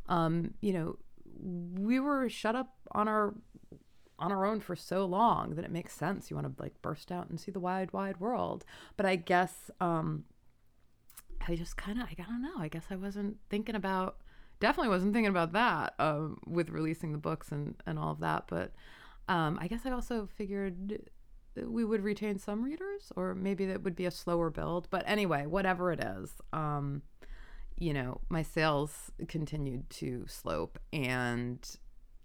Um, 0.08 0.54
you 0.62 0.72
know, 0.72 1.00
we 1.42 2.00
were 2.00 2.30
shut 2.30 2.56
up 2.56 2.76
on 2.92 3.08
our 3.08 3.34
on 4.20 4.32
our 4.32 4.46
own 4.46 4.60
for 4.60 4.76
so 4.76 5.04
long 5.06 5.56
that 5.56 5.66
it 5.66 5.72
makes 5.72 5.94
sense. 5.94 6.30
You 6.30 6.36
want 6.36 6.56
to 6.56 6.62
like 6.62 6.80
burst 6.84 7.12
out 7.12 7.30
and 7.30 7.40
see 7.40 7.52
the 7.52 7.60
wide, 7.60 7.92
wide 7.92 8.20
world. 8.20 8.66
But 8.98 9.06
I 9.06 9.16
guess 9.16 9.72
um, 9.80 10.26
I 11.48 11.56
just 11.56 11.78
kind 11.78 12.00
of, 12.02 12.08
I 12.08 12.24
don't 12.24 12.42
know. 12.42 12.58
I 12.58 12.68
guess 12.68 12.86
I 12.90 12.96
wasn't 12.96 13.38
thinking 13.50 13.76
about 13.76 14.18
definitely 14.60 14.90
wasn't 14.90 15.14
thinking 15.14 15.30
about 15.30 15.54
that 15.54 15.94
um, 16.00 16.40
with 16.48 16.70
releasing 16.70 17.12
the 17.12 17.20
books 17.20 17.52
and, 17.52 17.76
and 17.86 18.00
all 18.00 18.12
of 18.12 18.20
that. 18.22 18.46
But 18.48 18.74
um, 19.28 19.58
I 19.62 19.68
guess 19.68 19.86
I 19.86 19.92
also 19.92 20.28
figured 20.36 21.10
we 21.66 21.84
would 21.84 22.04
retain 22.04 22.38
some 22.38 22.64
readers, 22.64 23.12
or 23.16 23.34
maybe 23.34 23.66
that 23.66 23.84
would 23.84 23.96
be 23.96 24.06
a 24.06 24.12
slower 24.12 24.50
build. 24.50 24.88
But 24.90 25.04
anyway, 25.08 25.46
whatever 25.46 25.92
it 25.92 26.04
is, 26.04 26.34
um, 26.54 27.02
you 27.78 27.94
know, 27.94 28.22
my 28.30 28.42
sales 28.42 29.12
continued 29.28 29.90
to 29.92 30.26
slope, 30.28 30.80
and 30.92 31.60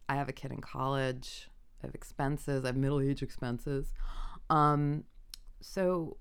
I 0.08 0.16
have 0.16 0.28
a 0.28 0.32
kid 0.32 0.52
in 0.52 0.60
college. 0.60 1.48
I 1.82 1.86
have 1.86 1.94
expenses. 1.94 2.64
I 2.64 2.68
have 2.68 2.76
middle 2.76 3.00
age 3.00 3.22
expenses. 3.22 3.92
Um, 4.50 5.04
so, 5.60 6.16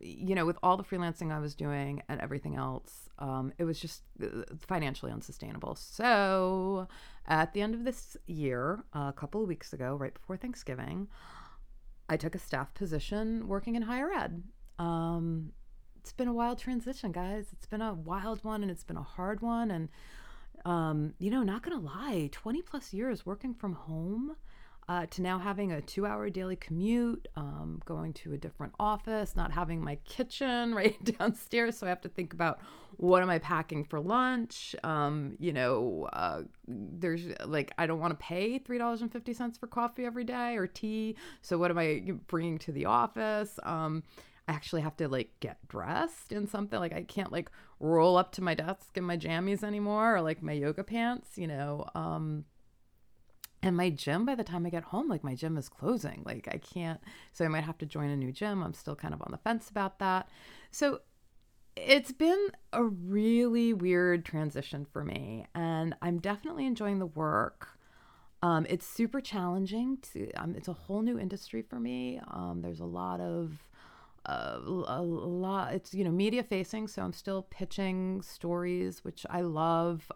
you 0.00 0.34
know, 0.34 0.46
with 0.46 0.58
all 0.62 0.76
the 0.76 0.84
freelancing 0.84 1.32
I 1.32 1.38
was 1.38 1.54
doing 1.54 2.02
and 2.08 2.20
everything 2.20 2.56
else, 2.56 3.03
um, 3.18 3.52
it 3.58 3.64
was 3.64 3.78
just 3.78 4.02
uh, 4.22 4.42
financially 4.58 5.12
unsustainable. 5.12 5.74
So, 5.76 6.88
at 7.26 7.52
the 7.52 7.60
end 7.60 7.74
of 7.74 7.84
this 7.84 8.16
year, 8.26 8.84
a 8.92 9.12
couple 9.12 9.42
of 9.42 9.48
weeks 9.48 9.72
ago, 9.72 9.96
right 9.96 10.12
before 10.12 10.36
Thanksgiving, 10.36 11.08
I 12.08 12.16
took 12.16 12.34
a 12.34 12.38
staff 12.38 12.74
position 12.74 13.48
working 13.48 13.76
in 13.76 13.82
higher 13.82 14.12
ed. 14.12 14.42
Um, 14.78 15.52
it's 15.96 16.12
been 16.12 16.28
a 16.28 16.34
wild 16.34 16.58
transition, 16.58 17.12
guys. 17.12 17.46
It's 17.52 17.66
been 17.66 17.80
a 17.80 17.94
wild 17.94 18.44
one 18.44 18.62
and 18.62 18.70
it's 18.70 18.84
been 18.84 18.98
a 18.98 19.02
hard 19.02 19.40
one. 19.40 19.70
And, 19.70 19.88
um, 20.66 21.14
you 21.18 21.30
know, 21.30 21.42
not 21.42 21.62
going 21.62 21.78
to 21.78 21.84
lie, 21.84 22.28
20 22.30 22.62
plus 22.62 22.92
years 22.92 23.24
working 23.24 23.54
from 23.54 23.72
home 23.72 24.36
uh, 24.88 25.06
to 25.06 25.22
now 25.22 25.38
having 25.38 25.72
a 25.72 25.80
two 25.80 26.06
hour 26.06 26.28
daily 26.28 26.56
commute, 26.56 27.26
um, 27.36 27.80
going 27.84 28.12
to 28.12 28.32
a 28.32 28.36
different 28.36 28.74
office, 28.78 29.34
not 29.34 29.52
having 29.52 29.82
my 29.82 29.96
kitchen 30.04 30.74
right 30.74 31.02
downstairs. 31.18 31.78
So 31.78 31.86
I 31.86 31.90
have 31.90 32.02
to 32.02 32.08
think 32.08 32.32
about 32.32 32.60
what 32.96 33.22
am 33.22 33.30
I 33.30 33.38
packing 33.38 33.84
for 33.84 34.00
lunch? 34.00 34.76
Um, 34.84 35.36
you 35.40 35.52
know, 35.52 36.08
uh, 36.12 36.42
there's 36.68 37.22
like, 37.44 37.72
I 37.78 37.86
don't 37.86 37.98
want 37.98 38.18
to 38.18 38.24
pay 38.24 38.58
$3.50 38.58 39.58
for 39.58 39.66
coffee 39.66 40.04
every 40.04 40.24
day 40.24 40.56
or 40.56 40.66
tea. 40.66 41.16
So 41.42 41.58
what 41.58 41.70
am 41.70 41.78
I 41.78 42.12
bringing 42.28 42.58
to 42.58 42.72
the 42.72 42.84
office? 42.84 43.58
Um, 43.62 44.02
I 44.46 44.52
actually 44.52 44.82
have 44.82 44.96
to 44.98 45.08
like 45.08 45.30
get 45.40 45.56
dressed 45.68 46.30
in 46.30 46.46
something. 46.46 46.78
Like 46.78 46.92
I 46.92 47.02
can't 47.02 47.32
like 47.32 47.50
roll 47.80 48.16
up 48.16 48.32
to 48.32 48.42
my 48.42 48.54
desk 48.54 48.96
in 48.96 49.04
my 49.04 49.16
jammies 49.16 49.64
anymore 49.64 50.16
or 50.16 50.20
like 50.20 50.42
my 50.42 50.52
yoga 50.52 50.84
pants, 50.84 51.38
you 51.38 51.46
know. 51.46 51.88
Um, 51.94 52.44
and 53.64 53.78
my 53.78 53.88
gym, 53.88 54.26
by 54.26 54.34
the 54.34 54.44
time 54.44 54.66
I 54.66 54.68
get 54.68 54.84
home, 54.84 55.08
like 55.08 55.24
my 55.24 55.34
gym 55.34 55.56
is 55.56 55.70
closing. 55.70 56.22
Like 56.26 56.46
I 56.52 56.58
can't, 56.58 57.00
so 57.32 57.46
I 57.46 57.48
might 57.48 57.64
have 57.64 57.78
to 57.78 57.86
join 57.86 58.10
a 58.10 58.16
new 58.16 58.30
gym. 58.30 58.62
I'm 58.62 58.74
still 58.74 58.94
kind 58.94 59.14
of 59.14 59.22
on 59.22 59.28
the 59.30 59.38
fence 59.38 59.70
about 59.70 59.98
that. 60.00 60.28
So 60.70 61.00
it's 61.74 62.12
been 62.12 62.48
a 62.74 62.84
really 62.84 63.72
weird 63.72 64.26
transition 64.26 64.84
for 64.84 65.02
me, 65.02 65.46
and 65.54 65.96
I'm 66.02 66.18
definitely 66.18 66.66
enjoying 66.66 66.98
the 66.98 67.06
work. 67.06 67.78
Um, 68.42 68.66
it's 68.68 68.86
super 68.86 69.22
challenging. 69.22 69.96
To, 70.12 70.30
um, 70.32 70.54
it's 70.54 70.68
a 70.68 70.74
whole 70.74 71.00
new 71.00 71.18
industry 71.18 71.62
for 71.62 71.80
me. 71.80 72.20
Um, 72.30 72.60
there's 72.60 72.80
a 72.80 72.84
lot 72.84 73.22
of 73.22 73.66
uh, 74.26 74.58
a 74.62 75.00
lot. 75.00 75.72
It's 75.72 75.94
you 75.94 76.04
know 76.04 76.10
media 76.10 76.42
facing, 76.42 76.86
so 76.88 77.00
I'm 77.00 77.14
still 77.14 77.46
pitching 77.48 78.20
stories, 78.20 79.02
which 79.04 79.24
I 79.30 79.40
love. 79.40 80.12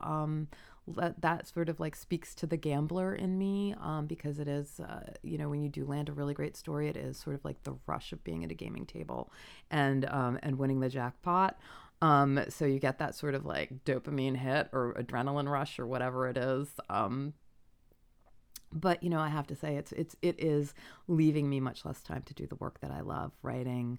That, 0.96 1.20
that 1.20 1.48
sort 1.48 1.68
of 1.68 1.80
like 1.80 1.94
speaks 1.94 2.34
to 2.36 2.46
the 2.46 2.56
gambler 2.56 3.14
in 3.14 3.38
me 3.38 3.74
um, 3.80 4.06
because 4.06 4.38
it 4.38 4.48
is, 4.48 4.80
uh, 4.80 5.12
you 5.22 5.38
know, 5.38 5.48
when 5.48 5.62
you 5.62 5.68
do 5.68 5.84
land 5.84 6.08
a 6.08 6.12
really 6.12 6.34
great 6.34 6.56
story, 6.56 6.88
it 6.88 6.96
is 6.96 7.16
sort 7.16 7.36
of 7.36 7.44
like 7.44 7.62
the 7.64 7.76
rush 7.86 8.12
of 8.12 8.24
being 8.24 8.44
at 8.44 8.50
a 8.50 8.54
gaming 8.54 8.86
table 8.86 9.32
and 9.70 10.04
um, 10.06 10.38
and 10.42 10.58
winning 10.58 10.80
the 10.80 10.88
jackpot. 10.88 11.58
Um, 12.00 12.40
so 12.48 12.64
you 12.64 12.78
get 12.78 12.98
that 12.98 13.14
sort 13.14 13.34
of 13.34 13.44
like 13.44 13.84
dopamine 13.84 14.36
hit 14.36 14.68
or 14.72 14.94
adrenaline 14.94 15.50
rush 15.50 15.78
or 15.78 15.86
whatever 15.86 16.28
it 16.28 16.36
is. 16.36 16.68
Um, 16.88 17.34
but 18.72 19.02
you 19.02 19.10
know, 19.10 19.20
I 19.20 19.28
have 19.28 19.46
to 19.48 19.56
say 19.56 19.76
it's 19.76 19.92
it's 19.92 20.16
it 20.22 20.36
is 20.38 20.74
leaving 21.06 21.48
me 21.48 21.60
much 21.60 21.84
less 21.84 22.02
time 22.02 22.22
to 22.26 22.34
do 22.34 22.46
the 22.46 22.56
work 22.56 22.80
that 22.80 22.90
I 22.90 23.00
love, 23.00 23.32
writing, 23.42 23.98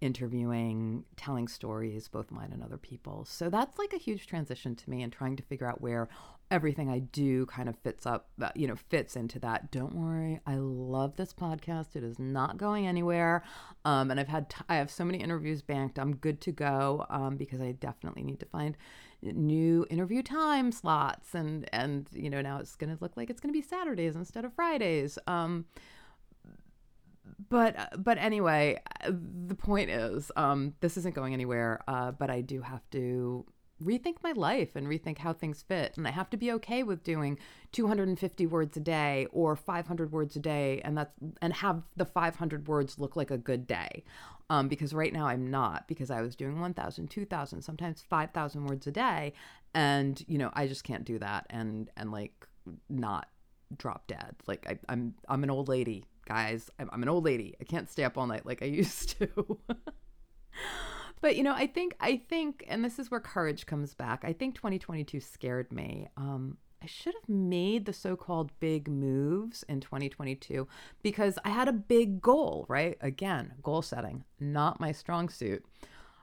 interviewing, 0.00 1.04
telling 1.16 1.46
stories, 1.46 2.08
both 2.08 2.30
mine 2.30 2.50
and 2.52 2.62
other 2.62 2.78
people. 2.78 3.24
So 3.26 3.50
that's 3.50 3.78
like 3.78 3.92
a 3.92 3.98
huge 3.98 4.26
transition 4.26 4.74
to 4.76 4.90
me 4.90 5.02
and 5.02 5.12
trying 5.12 5.36
to 5.36 5.42
figure 5.42 5.68
out 5.68 5.80
where 5.80 6.08
everything 6.50 6.88
I 6.88 6.98
do 6.98 7.46
kind 7.46 7.68
of 7.68 7.76
fits 7.76 8.06
up, 8.06 8.28
uh, 8.42 8.48
you 8.56 8.66
know, 8.66 8.74
fits 8.74 9.14
into 9.14 9.38
that. 9.40 9.70
Don't 9.70 9.94
worry, 9.94 10.40
I 10.46 10.56
love 10.56 11.16
this 11.16 11.32
podcast. 11.32 11.94
It 11.94 12.02
is 12.02 12.18
not 12.18 12.56
going 12.56 12.86
anywhere. 12.86 13.44
Um, 13.84 14.10
and 14.10 14.18
I've 14.18 14.28
had, 14.28 14.50
t- 14.50 14.64
I 14.68 14.76
have 14.76 14.90
so 14.90 15.04
many 15.04 15.18
interviews 15.18 15.62
banked. 15.62 15.98
I'm 15.98 16.16
good 16.16 16.40
to 16.42 16.52
go 16.52 17.06
um, 17.08 17.36
because 17.36 17.60
I 17.60 17.72
definitely 17.72 18.24
need 18.24 18.40
to 18.40 18.46
find 18.46 18.76
new 19.22 19.86
interview 19.90 20.22
time 20.22 20.72
slots. 20.72 21.34
And, 21.34 21.68
and, 21.72 22.08
you 22.12 22.30
know, 22.30 22.40
now 22.40 22.58
it's 22.58 22.74
going 22.74 22.94
to 22.96 23.00
look 23.00 23.16
like 23.16 23.30
it's 23.30 23.40
going 23.40 23.52
to 23.52 23.58
be 23.58 23.64
Saturdays 23.66 24.16
instead 24.16 24.44
of 24.44 24.52
Fridays. 24.54 25.18
Um, 25.28 25.66
but 27.48 28.02
but 28.02 28.18
anyway, 28.18 28.80
the 29.08 29.54
point 29.54 29.90
is, 29.90 30.30
um, 30.36 30.74
this 30.80 30.96
isn't 30.96 31.14
going 31.14 31.32
anywhere. 31.32 31.82
Uh, 31.88 32.10
but 32.12 32.30
I 32.30 32.40
do 32.40 32.62
have 32.62 32.88
to 32.90 33.46
rethink 33.82 34.16
my 34.22 34.32
life 34.32 34.76
and 34.76 34.86
rethink 34.86 35.18
how 35.18 35.32
things 35.32 35.62
fit, 35.62 35.96
and 35.96 36.06
I 36.06 36.10
have 36.10 36.28
to 36.30 36.36
be 36.36 36.52
okay 36.52 36.82
with 36.82 37.02
doing 37.02 37.38
250 37.72 38.46
words 38.46 38.76
a 38.76 38.80
day 38.80 39.26
or 39.32 39.56
500 39.56 40.12
words 40.12 40.36
a 40.36 40.40
day, 40.40 40.80
and 40.84 40.98
that's 40.98 41.14
and 41.40 41.52
have 41.54 41.82
the 41.96 42.04
500 42.04 42.68
words 42.68 42.98
look 42.98 43.16
like 43.16 43.30
a 43.30 43.38
good 43.38 43.66
day. 43.66 44.04
Um, 44.50 44.66
because 44.66 44.92
right 44.92 45.12
now 45.12 45.26
I'm 45.28 45.48
not 45.48 45.86
because 45.86 46.10
I 46.10 46.22
was 46.22 46.34
doing 46.34 46.60
1,000, 46.60 47.08
2,000, 47.08 47.62
sometimes 47.62 48.02
5,000 48.02 48.66
words 48.66 48.86
a 48.88 48.90
day, 48.90 49.32
and 49.74 50.22
you 50.26 50.38
know 50.38 50.50
I 50.54 50.66
just 50.66 50.84
can't 50.84 51.04
do 51.04 51.18
that 51.20 51.46
and 51.50 51.88
and 51.96 52.10
like 52.10 52.46
not 52.88 53.28
drop 53.76 54.06
dead. 54.08 54.34
Like 54.46 54.66
I, 54.68 54.78
I'm 54.88 55.14
I'm 55.28 55.44
an 55.44 55.50
old 55.50 55.68
lady 55.68 56.04
guys, 56.30 56.70
I'm, 56.78 56.88
I'm 56.92 57.02
an 57.02 57.08
old 57.08 57.24
lady. 57.24 57.56
I 57.60 57.64
can't 57.64 57.90
stay 57.90 58.04
up 58.04 58.16
all 58.16 58.28
night 58.28 58.46
like 58.46 58.62
I 58.62 58.66
used 58.82 59.18
to. 59.18 59.58
but 61.20 61.34
you 61.34 61.42
know, 61.42 61.54
I 61.54 61.66
think 61.66 61.96
I 61.98 62.18
think, 62.28 62.64
and 62.68 62.84
this 62.84 63.00
is 63.00 63.10
where 63.10 63.18
courage 63.18 63.66
comes 63.66 63.94
back. 63.94 64.20
I 64.24 64.32
think 64.32 64.54
2022 64.54 65.18
scared 65.18 65.72
me. 65.72 66.08
Um, 66.16 66.56
I 66.80 66.86
should 66.86 67.14
have 67.14 67.28
made 67.28 67.84
the 67.84 67.92
so-called 67.92 68.52
big 68.60 68.88
moves 68.88 69.64
in 69.68 69.80
2022 69.80 70.68
because 71.02 71.36
I 71.44 71.50
had 71.50 71.66
a 71.66 71.72
big 71.72 72.22
goal, 72.22 72.64
right? 72.68 72.96
Again, 73.00 73.54
goal 73.62 73.82
setting, 73.82 74.24
not 74.38 74.80
my 74.80 74.92
strong 74.92 75.28
suit. 75.28 75.64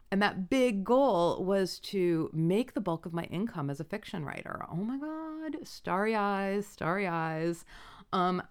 And 0.09 0.21
that 0.21 0.49
big 0.49 0.85
goal 0.85 1.43
was 1.43 1.79
to 1.79 2.29
make 2.33 2.73
the 2.73 2.81
bulk 2.81 3.05
of 3.05 3.13
my 3.13 3.23
income 3.23 3.69
as 3.69 3.81
a 3.81 3.83
fiction 3.83 4.23
writer. 4.23 4.63
Oh 4.71 4.77
my 4.77 4.97
God, 4.97 5.57
starry 5.67 6.15
eyes, 6.15 6.65
starry 6.65 7.05
eyes. 7.05 7.65
Um, 8.13 8.41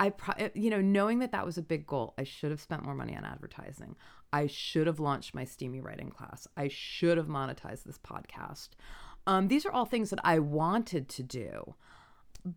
I, 0.00 0.10
pro- 0.10 0.50
you 0.54 0.70
know, 0.70 0.80
knowing 0.80 1.20
that 1.20 1.32
that 1.32 1.46
was 1.46 1.56
a 1.56 1.62
big 1.62 1.86
goal, 1.86 2.14
I 2.18 2.24
should 2.24 2.50
have 2.50 2.60
spent 2.60 2.84
more 2.84 2.94
money 2.94 3.16
on 3.16 3.24
advertising. 3.24 3.96
I 4.32 4.48
should 4.48 4.86
have 4.86 4.98
launched 4.98 5.34
my 5.34 5.44
Steamy 5.44 5.80
writing 5.80 6.10
class. 6.10 6.48
I 6.56 6.68
should 6.68 7.16
have 7.16 7.28
monetized 7.28 7.84
this 7.84 7.98
podcast. 7.98 8.70
Um, 9.26 9.48
these 9.48 9.64
are 9.64 9.72
all 9.72 9.84
things 9.86 10.10
that 10.10 10.20
I 10.24 10.38
wanted 10.40 11.08
to 11.10 11.22
do. 11.22 11.74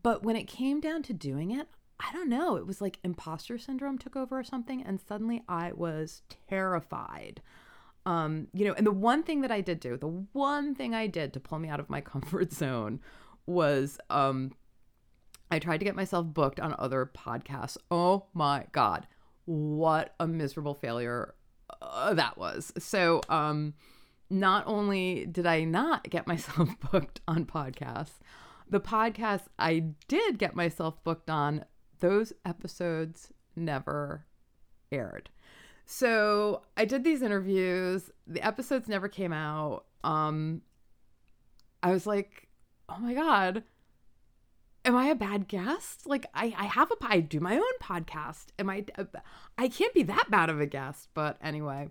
But 0.03 0.24
when 0.24 0.36
it 0.36 0.48
came 0.48 0.79
down 0.82 1.03
to 1.03 1.13
doing 1.13 1.51
it, 1.51 1.67
I 2.00 2.12
don't 2.13 2.29
know. 2.29 2.56
It 2.56 2.67
was 2.67 2.82
like 2.82 3.00
imposter 3.03 3.58
syndrome 3.58 3.98
took 3.98 4.15
over 4.15 4.38
or 4.38 4.44
something. 4.44 4.84
And 4.84 5.00
suddenly 5.00 5.44
I 5.48 5.72
was 5.74 6.24
terrified. 6.50 7.41
Um, 8.06 8.48
you 8.53 8.65
know, 8.65 8.74
and 8.74 8.86
the 8.86 8.91
one 8.91 9.24
thing 9.24 9.41
that 9.41 9.51
I 9.51 9.62
did 9.62 9.79
do, 9.79 9.98
the 9.98 10.25
one 10.34 10.75
thing 10.75 10.96
I 10.96 11.08
did 11.08 11.34
to 11.34 11.39
pull 11.39 11.60
me 11.60 11.70
out 11.70 11.79
of 11.79 11.89
my 11.89 12.01
comfort 12.13 12.53
zone 12.53 13.00
was 13.46 14.00
um, 14.10 14.51
I 15.50 15.60
tried 15.60 15.77
to 15.80 15.86
get 15.86 15.96
myself 15.96 16.25
booked 16.27 16.60
on 16.60 16.75
other 16.77 17.10
podcasts. 17.13 17.77
Oh 17.89 18.25
my 18.34 18.66
God. 18.72 19.08
What 19.46 20.13
a 20.20 20.27
miserable 20.27 20.74
failure 20.74 21.36
uh, 21.82 22.13
that 22.13 22.38
was. 22.38 22.74
So, 22.77 23.22
um, 23.30 23.74
not 24.30 24.66
only 24.68 25.25
did 25.25 25.46
I 25.46 25.63
not 25.63 26.10
get 26.10 26.27
myself 26.27 26.70
booked 26.92 27.22
on 27.27 27.46
podcasts, 27.46 28.20
the 28.70 28.82
podcasts 28.82 29.48
I 29.58 29.86
did 30.08 30.38
get 30.38 30.56
myself 30.56 31.01
booked 31.04 31.30
on, 31.30 31.63
those 32.00 32.34
episodes 32.46 33.32
never 33.56 34.25
aired. 34.92 35.30
So 35.86 36.63
I 36.75 36.84
did 36.84 37.04
these 37.04 37.22
interviews, 37.22 38.12
the 38.27 38.46
episodes 38.46 38.89
never 38.89 39.08
came 39.08 39.32
out. 39.32 39.86
Um, 40.04 40.62
I 41.82 41.92
was 41.92 42.06
like, 42.06 42.50
oh 42.89 43.00
my 43.00 43.13
God, 43.13 43.63
am 44.88 44.96
I 44.96 45.08
a 45.08 45.15
bad 45.15 45.48
guest? 45.48 46.08
Like 46.08 46.25
I, 46.34 46.53
I 46.58 46.65
have 46.65 46.89
a, 46.89 46.96
I 47.01 47.20
do 47.20 47.39
my 47.39 47.56
own 47.56 47.77
podcast. 47.82 48.46
Am 48.58 48.70
I, 48.70 48.86
I 49.58 49.67
can't 49.67 49.94
be 49.94 50.03
that 50.03 50.32
bad 50.32 50.50
of 50.50 50.62
a 50.62 50.65
guest. 50.65 51.10
But 51.13 51.38
anyway, 51.44 51.89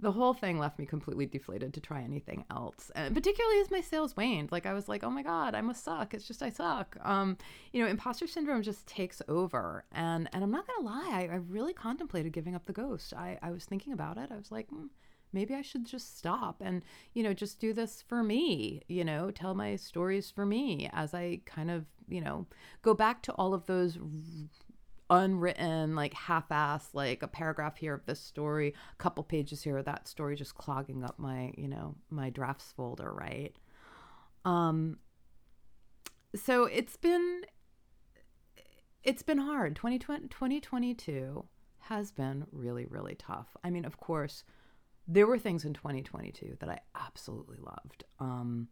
the 0.00 0.12
whole 0.12 0.32
thing 0.32 0.58
left 0.58 0.78
me 0.78 0.86
completely 0.86 1.26
deflated 1.26 1.74
to 1.74 1.80
try 1.80 2.02
anything 2.02 2.44
else. 2.50 2.90
And 2.94 3.14
particularly 3.14 3.60
as 3.60 3.70
my 3.70 3.82
sales 3.82 4.16
waned, 4.16 4.50
like 4.50 4.64
I 4.64 4.72
was 4.72 4.88
like, 4.88 5.04
oh 5.04 5.10
my 5.10 5.22
God, 5.22 5.54
I 5.54 5.60
must 5.60 5.84
suck. 5.84 6.14
It's 6.14 6.26
just, 6.26 6.42
I 6.42 6.48
suck. 6.48 6.96
Um, 7.04 7.36
you 7.72 7.82
know, 7.82 7.88
imposter 7.88 8.26
syndrome 8.26 8.62
just 8.62 8.86
takes 8.86 9.20
over. 9.28 9.84
And, 9.92 10.28
and 10.32 10.42
I'm 10.42 10.50
not 10.50 10.66
going 10.66 10.80
to 10.80 10.86
lie. 10.86 11.28
I, 11.30 11.34
I, 11.34 11.36
really 11.48 11.74
contemplated 11.74 12.32
giving 12.32 12.54
up 12.54 12.64
the 12.64 12.72
ghost. 12.72 13.12
I, 13.12 13.38
I 13.42 13.50
was 13.50 13.64
thinking 13.64 13.92
about 13.92 14.16
it. 14.16 14.30
I 14.32 14.36
was 14.36 14.50
like, 14.50 14.70
mm, 14.70 14.88
maybe 15.32 15.54
I 15.54 15.62
should 15.62 15.84
just 15.84 16.18
stop 16.18 16.60
and, 16.60 16.82
you 17.14 17.22
know, 17.22 17.34
just 17.34 17.60
do 17.60 17.72
this 17.72 18.02
for 18.06 18.22
me, 18.22 18.82
you 18.88 19.04
know, 19.04 19.30
tell 19.30 19.54
my 19.54 19.76
stories 19.76 20.30
for 20.30 20.46
me 20.46 20.88
as 20.92 21.14
I 21.14 21.40
kind 21.44 21.70
of, 21.70 21.86
you 22.08 22.20
know, 22.20 22.46
go 22.82 22.94
back 22.94 23.22
to 23.22 23.32
all 23.32 23.54
of 23.54 23.66
those 23.66 23.98
unwritten, 25.10 25.94
like 25.94 26.14
half 26.14 26.50
ass, 26.50 26.90
like 26.92 27.22
a 27.22 27.28
paragraph 27.28 27.76
here 27.76 27.94
of 27.94 28.06
this 28.06 28.20
story, 28.20 28.74
a 28.92 29.02
couple 29.02 29.24
pages 29.24 29.62
here 29.62 29.78
of 29.78 29.84
that 29.86 30.08
story, 30.08 30.36
just 30.36 30.54
clogging 30.54 31.04
up 31.04 31.18
my, 31.18 31.52
you 31.56 31.68
know, 31.68 31.94
my 32.10 32.30
drafts 32.30 32.72
folder, 32.76 33.12
right? 33.12 33.56
Um, 34.44 34.98
so 36.34 36.64
it's 36.64 36.96
been, 36.96 37.42
it's 39.02 39.22
been 39.22 39.38
hard. 39.38 39.76
2020, 39.76 40.28
2022 40.28 41.44
has 41.80 42.10
been 42.10 42.46
really, 42.52 42.86
really 42.86 43.14
tough. 43.14 43.56
I 43.64 43.70
mean, 43.70 43.84
of 43.84 43.98
course, 43.98 44.44
there 45.08 45.26
were 45.26 45.38
things 45.38 45.64
in 45.64 45.72
2022 45.72 46.58
that 46.60 46.68
I 46.68 46.80
absolutely 46.94 47.56
loved, 47.58 48.04
um, 48.20 48.68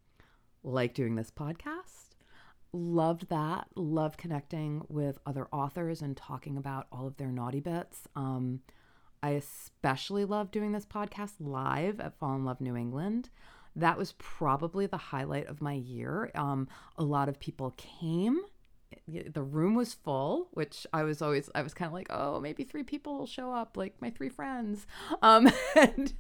like 0.62 0.93
doing 0.93 1.16
this 1.16 1.31
podcast. 1.31 2.11
Loved 2.73 3.31
that. 3.31 3.69
Loved 3.75 4.19
connecting 4.19 4.85
with 4.88 5.19
other 5.25 5.49
authors 5.50 6.02
and 6.02 6.14
talking 6.14 6.59
about 6.59 6.88
all 6.93 7.07
of 7.07 7.16
their 7.16 7.33
naughty 7.33 7.61
bits. 7.61 8.07
Um, 8.14 8.61
I 9.23 9.31
especially 9.31 10.26
love 10.26 10.50
doing 10.50 10.73
this 10.73 10.85
podcast 10.85 11.33
live 11.40 12.00
at 12.00 12.19
Fall 12.19 12.37
in 12.37 12.45
Love 12.45 12.61
New 12.61 12.76
England. 12.76 13.31
That 13.75 13.97
was 13.97 14.14
probably 14.19 14.87
the 14.87 14.97
highlight 14.99 15.47
of 15.47 15.62
my 15.62 15.73
year. 15.73 16.31
Um, 16.35 16.69
a 16.99 17.02
lot 17.02 17.31
of 17.31 17.40
people 17.40 17.75
came 17.78 18.40
the 19.09 19.43
room 19.43 19.75
was 19.75 19.95
full 19.95 20.49
which 20.52 20.87
i 20.93 21.02
was 21.02 21.21
always 21.23 21.50
i 21.55 21.62
was 21.62 21.75
kind 21.75 21.88
of 21.88 21.93
like 21.93 22.07
oh 22.11 22.40
maybe 22.40 22.64
three 22.64 22.83
people 22.83 23.19
will 23.19 23.26
show 23.26 23.52
up 23.52 23.76
like 23.76 23.95
my 24.00 24.11
three 24.11 24.28
friends. 24.28 24.87
Um 25.23 25.50
and 25.75 26.12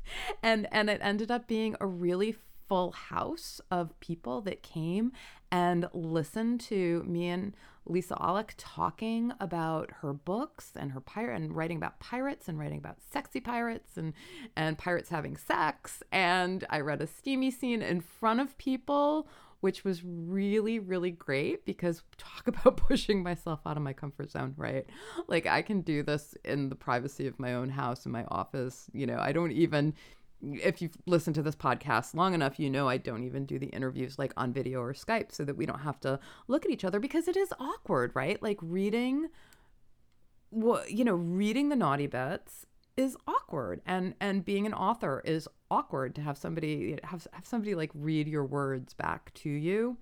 and 0.42 0.66
and 0.72 0.90
it 0.90 1.00
ended 1.02 1.30
up 1.30 1.46
being 1.46 1.76
a 1.80 1.86
really 1.86 2.36
full 2.68 2.92
house 2.92 3.60
of 3.70 3.98
people 4.00 4.40
that 4.42 4.62
came 4.62 5.12
and 5.50 5.88
listened 5.92 6.60
to 6.60 7.04
me 7.06 7.28
and 7.28 7.54
Lisa 7.84 8.16
Alec 8.20 8.54
talking 8.56 9.32
about 9.38 9.90
her 10.00 10.12
books 10.12 10.72
and 10.74 10.92
her 10.92 11.00
pirate 11.00 11.36
and 11.36 11.54
writing 11.54 11.76
about 11.76 12.00
pirates 12.00 12.48
and 12.48 12.58
writing 12.58 12.78
about 12.78 12.96
sexy 13.12 13.40
pirates 13.40 13.96
and 13.96 14.12
and 14.56 14.76
pirates 14.76 15.10
having 15.10 15.36
sex. 15.36 16.02
And 16.10 16.66
I 16.68 16.80
read 16.80 17.00
a 17.00 17.06
steamy 17.06 17.50
scene 17.50 17.82
in 17.82 18.00
front 18.00 18.40
of 18.40 18.58
people 18.58 19.28
which 19.60 19.84
was 19.84 20.02
really, 20.04 20.78
really 20.78 21.10
great 21.10 21.64
because 21.64 22.02
talk 22.18 22.46
about 22.46 22.76
pushing 22.88 23.22
myself 23.22 23.60
out 23.66 23.76
of 23.76 23.82
my 23.82 23.92
comfort 23.92 24.30
zone, 24.30 24.54
right? 24.56 24.86
Like 25.28 25.46
I 25.46 25.62
can 25.62 25.80
do 25.80 26.02
this 26.02 26.34
in 26.44 26.68
the 26.68 26.74
privacy 26.74 27.26
of 27.26 27.38
my 27.38 27.54
own 27.54 27.68
house 27.68 28.06
in 28.06 28.12
my 28.12 28.24
office. 28.28 28.88
You 28.92 29.06
know, 29.06 29.18
I 29.18 29.32
don't 29.32 29.52
even 29.52 29.94
if 30.42 30.82
you've 30.82 30.96
listened 31.06 31.34
to 31.34 31.42
this 31.42 31.56
podcast 31.56 32.14
long 32.14 32.34
enough, 32.34 32.60
you 32.60 32.68
know 32.68 32.88
I 32.88 32.98
don't 32.98 33.24
even 33.24 33.46
do 33.46 33.58
the 33.58 33.68
interviews 33.68 34.18
like 34.18 34.32
on 34.36 34.52
video 34.52 34.80
or 34.80 34.92
Skype 34.92 35.32
so 35.32 35.44
that 35.44 35.56
we 35.56 35.64
don't 35.64 35.80
have 35.80 35.98
to 36.00 36.20
look 36.46 36.64
at 36.64 36.70
each 36.70 36.84
other 36.84 37.00
because 37.00 37.26
it 37.26 37.36
is 37.36 37.52
awkward, 37.58 38.12
right? 38.14 38.42
Like 38.42 38.58
reading 38.60 39.28
what 40.50 40.90
you 40.90 41.04
know, 41.04 41.14
reading 41.14 41.70
the 41.70 41.76
naughty 41.76 42.06
bits 42.06 42.66
is 42.96 43.16
awkward 43.26 43.80
and 43.86 44.14
and 44.20 44.44
being 44.44 44.66
an 44.66 44.74
author 44.74 45.22
is 45.24 45.48
awkward 45.70 46.14
to 46.14 46.20
have 46.20 46.38
somebody 46.38 46.98
have 47.04 47.26
have 47.32 47.46
somebody 47.46 47.74
like 47.74 47.90
read 47.94 48.26
your 48.26 48.44
words 48.44 48.94
back 48.94 49.32
to 49.34 49.50
you 49.50 49.96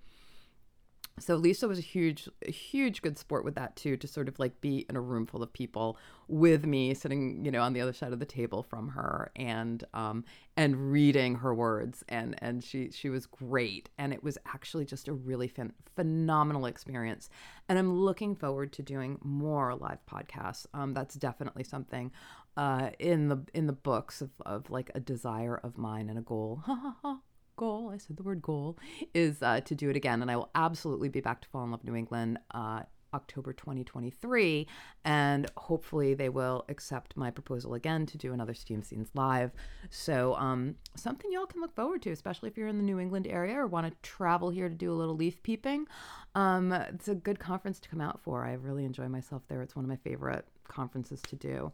so 1.21 1.37
Lisa 1.37 1.69
was 1.69 1.79
a 1.79 1.83
huge, 1.83 2.29
a 2.47 2.51
huge 2.51 3.01
good 3.01 3.17
sport 3.17 3.45
with 3.45 3.55
that 3.55 3.77
too, 3.77 3.97
to 3.97 4.09
sort 4.09 4.29
of 4.29 4.39
like 4.41 4.61
be 4.61 4.85
in 4.89 4.97
a 4.97 5.01
room 5.01 5.27
full 5.27 5.45
of 5.45 5.53
people 5.53 5.97
with 6.27 6.67
me, 6.67 6.93
sitting, 6.93 7.45
you 7.45 7.53
know, 7.53 7.63
on 7.63 7.73
the 7.73 7.81
other 7.81 7.93
side 7.93 8.13
of 8.13 8.19
the 8.19 8.27
table 8.27 8.65
from 8.65 8.89
her, 8.89 9.31
and 9.37 9.85
um, 9.95 10.25
and 10.57 10.91
reading 10.91 11.37
her 11.37 11.55
words, 11.55 12.03
and 12.09 12.35
and 12.43 12.65
she 12.65 12.91
she 12.91 13.11
was 13.11 13.27
great, 13.27 13.91
and 13.97 14.13
it 14.13 14.25
was 14.25 14.39
actually 14.47 14.85
just 14.85 15.07
a 15.07 15.13
really 15.13 15.49
phen- 15.49 15.73
phenomenal 15.95 16.67
experience, 16.67 17.31
and 17.69 17.79
I'm 17.79 17.95
looking 17.95 18.35
forward 18.35 18.73
to 18.73 18.83
doing 18.83 19.19
more 19.23 19.75
live 19.77 20.05
podcasts. 20.11 20.67
Um, 20.75 20.95
that's 20.95 21.15
definitely 21.15 21.63
something 21.63 22.11
uh, 22.57 22.91
in 22.99 23.29
the 23.29 23.39
in 23.55 23.67
the 23.69 23.73
books 23.73 24.21
of, 24.21 24.31
of 24.45 24.69
like 24.69 24.91
a 24.97 25.01
desire 25.01 25.57
of 25.63 25.79
mine 25.79 26.09
and 26.09 26.19
a 26.19 26.23
goal. 26.23 26.63
goal, 27.57 27.91
I 27.93 27.99
said 27.99 28.17
the 28.17 28.23
word 28.23 28.43
goal, 28.43 28.79
is 29.13 29.43
uh, 29.43 29.61
to 29.61 29.75
do 29.75 29.91
it 29.91 29.97
again. 29.97 30.23
And 30.23 30.31
I 30.31 30.37
will 30.37 30.51
absolutely 30.55 31.09
be 31.09 31.21
back 31.21 31.41
to 31.43 31.49
Fall 31.49 31.65
in 31.65 31.71
Love 31.71 31.85
New 31.85 31.95
England 31.95 32.39
uh, 32.53 32.83
October 33.15 33.53
2023. 33.53 34.67
And 35.05 35.51
hopefully 35.57 36.15
they 36.15 36.29
will 36.29 36.65
accept 36.69 37.17
my 37.17 37.31
proposal 37.31 37.75
again 37.75 38.07
to 38.07 38.19
do 38.19 38.33
another 38.33 38.55
Steam 38.55 38.83
Scenes 38.83 39.11
Live. 39.15 39.53
So, 39.89 40.35
um, 40.35 40.75
something 40.97 41.31
y'all 41.33 41.47
can 41.47 41.61
look 41.61 41.75
forward 41.75 42.03
to, 42.03 42.11
especially 42.11 42.49
if 42.49 42.59
you're 42.59 42.69
in 42.69 42.77
the 42.77 42.83
New 42.83 42.99
England 42.99 43.27
area 43.27 43.57
or 43.57 43.67
want 43.67 43.87
to 43.87 44.09
travel 44.09 44.51
here 44.51 44.69
to 44.69 44.75
do 44.75 44.93
a 44.93 44.95
little 44.95 45.17
leaf 45.17 45.43
peeping. 45.43 45.87
Um, 46.35 46.73
it's 46.73 47.09
a 47.09 47.15
good 47.15 47.39
conference 47.39 47.79
to 47.81 47.89
come 47.89 48.01
out 48.01 48.21
for. 48.23 48.45
I 48.45 48.55
really 48.55 48.85
enjoy 48.85 49.09
myself 49.09 49.43
there. 49.49 49.63
It's 49.63 49.77
one 49.77 49.85
of 49.85 49.89
my 49.89 49.97
favorite 49.97 50.47
conferences 50.69 51.23
to 51.29 51.37
do. 51.37 51.73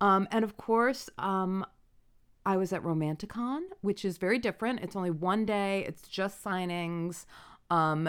Um, 0.00 0.28
and 0.30 0.44
of 0.44 0.56
course, 0.56 1.10
um, 1.18 1.66
I 2.48 2.56
was 2.56 2.72
at 2.72 2.82
Romanticon, 2.82 3.60
which 3.82 4.06
is 4.06 4.16
very 4.16 4.38
different. 4.38 4.80
It's 4.80 4.96
only 4.96 5.10
one 5.10 5.44
day, 5.44 5.84
it's 5.86 6.08
just 6.08 6.42
signings. 6.42 7.26
Um, 7.70 8.08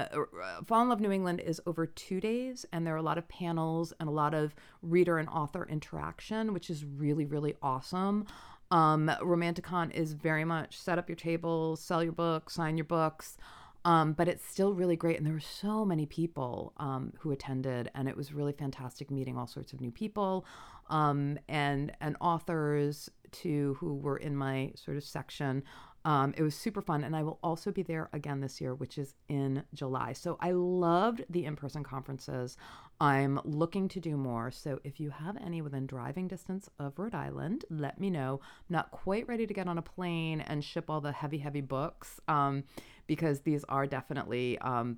Fall 0.66 0.84
in 0.84 0.88
Love 0.88 1.02
New 1.02 1.12
England 1.12 1.42
is 1.42 1.60
over 1.68 1.86
two 1.86 2.22
days, 2.22 2.66
and 2.72 2.88
there 2.88 2.94
are 2.94 3.00
a 3.00 3.02
lot 3.02 3.18
of 3.18 3.28
panels 3.28 3.92
and 4.00 4.08
a 4.08 4.14
lot 4.14 4.34
of 4.34 4.56
reader 4.82 5.18
and 5.18 5.28
author 5.28 5.68
interaction, 5.70 6.54
which 6.54 6.70
is 6.70 6.86
really, 6.86 7.26
really 7.26 7.56
awesome. 7.62 8.28
Um, 8.72 9.12
Romanticon 9.22 9.92
is 9.92 10.14
very 10.14 10.46
much 10.46 10.80
set 10.80 10.98
up 10.98 11.10
your 11.10 11.18
table, 11.18 11.76
sell 11.76 12.02
your 12.02 12.14
books, 12.14 12.54
sign 12.54 12.78
your 12.78 12.86
books. 12.86 13.36
Um, 13.86 14.14
but 14.14 14.28
it's 14.28 14.46
still 14.46 14.74
really 14.74 14.98
great. 14.98 15.18
And 15.18 15.26
there 15.26 15.34
were 15.34 15.40
so 15.40 15.86
many 15.86 16.06
people 16.06 16.74
um, 16.78 17.14
who 17.20 17.32
attended, 17.32 17.90
and 17.96 18.10
it 18.10 18.18
was 18.18 18.34
really 18.34 18.52
fantastic 18.52 19.10
meeting 19.10 19.38
all 19.38 19.48
sorts 19.48 19.72
of 19.74 19.80
new 19.80 19.92
people 19.92 20.46
um, 20.90 21.38
and 21.48 21.92
and 22.02 22.18
authors 22.20 23.10
too 23.32 23.78
who 23.80 23.96
were 23.96 24.18
in 24.18 24.36
my 24.36 24.72
sort 24.76 24.98
of 24.98 25.04
section. 25.04 25.64
Um, 26.06 26.34
it 26.38 26.44
was 26.44 26.56
super 26.56 26.82
fun, 26.82 27.04
and 27.04 27.16
I 27.16 27.24
will 27.24 27.40
also 27.44 27.72
be 27.72 27.84
there 27.84 28.10
again 28.14 28.40
this 28.40 28.62
year, 28.62 28.74
which 28.74 28.98
is 28.98 29.16
in 29.28 29.64
July. 29.74 30.14
So 30.14 30.38
I 30.40 30.52
loved 30.52 31.26
the 31.30 31.46
in-person 31.46 31.84
conferences. 31.84 32.58
I'm 33.02 33.40
looking 33.46 33.88
to 33.90 34.00
do 34.00 34.18
more. 34.18 34.52
So 34.52 34.80
if 34.84 35.00
you 35.00 35.10
have 35.10 35.38
any 35.38 35.62
within 35.62 35.88
driving 35.88 36.28
distance 36.28 36.70
of 36.80 37.00
Rhode 37.00 37.16
Island, 37.16 37.66
let 37.70 38.00
me 38.00 38.10
know. 38.10 38.42
I'm 38.44 38.74
not 38.74 38.92
quite 38.92 39.28
ready 39.28 39.48
to 39.48 39.54
get 39.54 39.68
on 39.68 39.78
a 39.78 39.82
plane 39.82 40.42
and 40.42 40.64
ship 40.64 40.90
all 40.90 41.00
the 41.00 41.14
heavy, 41.14 41.38
heavy 41.38 41.62
books 41.62 42.20
um, 42.28 42.66
because 43.08 43.42
these 43.42 43.64
are 43.66 43.88
definitely 43.88 44.58
um, 44.60 44.98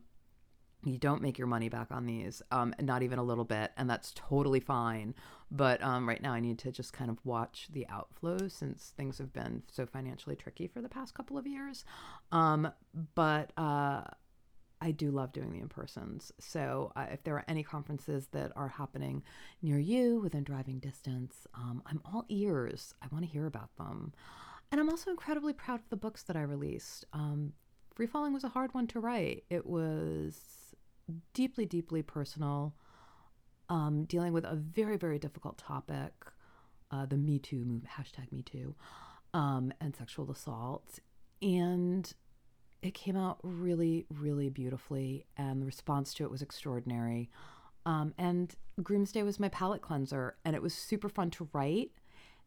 you 0.83 0.97
don't 0.97 1.21
make 1.21 1.37
your 1.37 1.47
money 1.47 1.69
back 1.69 1.87
on 1.91 2.05
these, 2.05 2.41
um, 2.51 2.73
not 2.79 3.03
even 3.03 3.19
a 3.19 3.23
little 3.23 3.45
bit, 3.45 3.71
and 3.77 3.89
that's 3.89 4.11
totally 4.15 4.59
fine. 4.59 5.13
But 5.51 5.83
um, 5.83 6.07
right 6.07 6.21
now, 6.21 6.33
I 6.33 6.39
need 6.39 6.57
to 6.59 6.71
just 6.71 6.93
kind 6.93 7.11
of 7.11 7.19
watch 7.23 7.67
the 7.71 7.85
outflows 7.91 8.51
since 8.51 8.93
things 8.97 9.17
have 9.17 9.33
been 9.33 9.63
so 9.71 9.85
financially 9.85 10.35
tricky 10.35 10.67
for 10.67 10.81
the 10.81 10.89
past 10.89 11.13
couple 11.13 11.37
of 11.37 11.45
years. 11.45 11.85
Um, 12.31 12.71
but 13.15 13.51
uh, 13.57 14.03
I 14.81 14.91
do 14.91 15.11
love 15.11 15.31
doing 15.31 15.51
the 15.51 15.59
in 15.59 15.69
persons. 15.69 16.31
So 16.39 16.91
uh, 16.95 17.05
if 17.11 17.23
there 17.23 17.35
are 17.35 17.45
any 17.47 17.63
conferences 17.63 18.27
that 18.31 18.51
are 18.55 18.67
happening 18.67 19.23
near 19.61 19.77
you 19.77 20.19
within 20.19 20.43
driving 20.43 20.79
distance, 20.79 21.47
um, 21.53 21.83
I'm 21.85 22.01
all 22.03 22.25
ears. 22.29 22.95
I 23.01 23.07
want 23.11 23.23
to 23.23 23.31
hear 23.31 23.45
about 23.45 23.75
them. 23.77 24.11
And 24.71 24.81
I'm 24.81 24.89
also 24.89 25.11
incredibly 25.11 25.53
proud 25.53 25.81
of 25.81 25.89
the 25.89 25.97
books 25.97 26.23
that 26.23 26.35
I 26.35 26.41
released. 26.41 27.05
Um, 27.13 27.53
Free 27.93 28.07
Falling 28.07 28.33
was 28.33 28.43
a 28.43 28.49
hard 28.49 28.73
one 28.73 28.87
to 28.87 28.99
write. 28.99 29.43
It 29.49 29.65
was 29.65 30.35
deeply, 31.33 31.65
deeply 31.65 32.01
personal, 32.01 32.73
um, 33.69 34.05
dealing 34.05 34.33
with 34.33 34.45
a 34.45 34.55
very, 34.55 34.97
very 34.97 35.19
difficult 35.19 35.57
topic, 35.57 36.13
uh, 36.89 37.05
the 37.05 37.17
Me 37.17 37.37
Too 37.37 37.57
movement, 37.57 37.85
hashtag 37.97 38.31
Me 38.31 38.41
Too, 38.41 38.75
um, 39.33 39.71
and 39.79 39.95
sexual 39.95 40.31
assault. 40.31 40.99
And 41.41 42.11
it 42.81 42.93
came 42.93 43.15
out 43.15 43.39
really, 43.43 44.05
really 44.09 44.49
beautifully, 44.49 45.25
and 45.37 45.61
the 45.61 45.65
response 45.65 46.13
to 46.15 46.23
it 46.23 46.31
was 46.31 46.41
extraordinary. 46.41 47.29
Um, 47.85 48.13
and 48.17 48.55
Groomsday 48.81 49.23
was 49.23 49.39
my 49.39 49.49
palate 49.49 49.81
cleanser, 49.81 50.35
and 50.43 50.55
it 50.55 50.61
was 50.61 50.73
super 50.73 51.09
fun 51.09 51.29
to 51.31 51.47
write. 51.53 51.91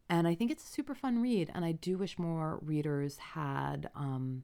And 0.09 0.27
I 0.27 0.35
think 0.35 0.51
it's 0.51 0.63
a 0.63 0.71
super 0.71 0.93
fun 0.93 1.21
read, 1.21 1.51
and 1.53 1.65
I 1.65 1.71
do 1.71 1.97
wish 1.97 2.19
more 2.19 2.59
readers 2.61 3.17
had 3.17 3.89
um, 3.95 4.43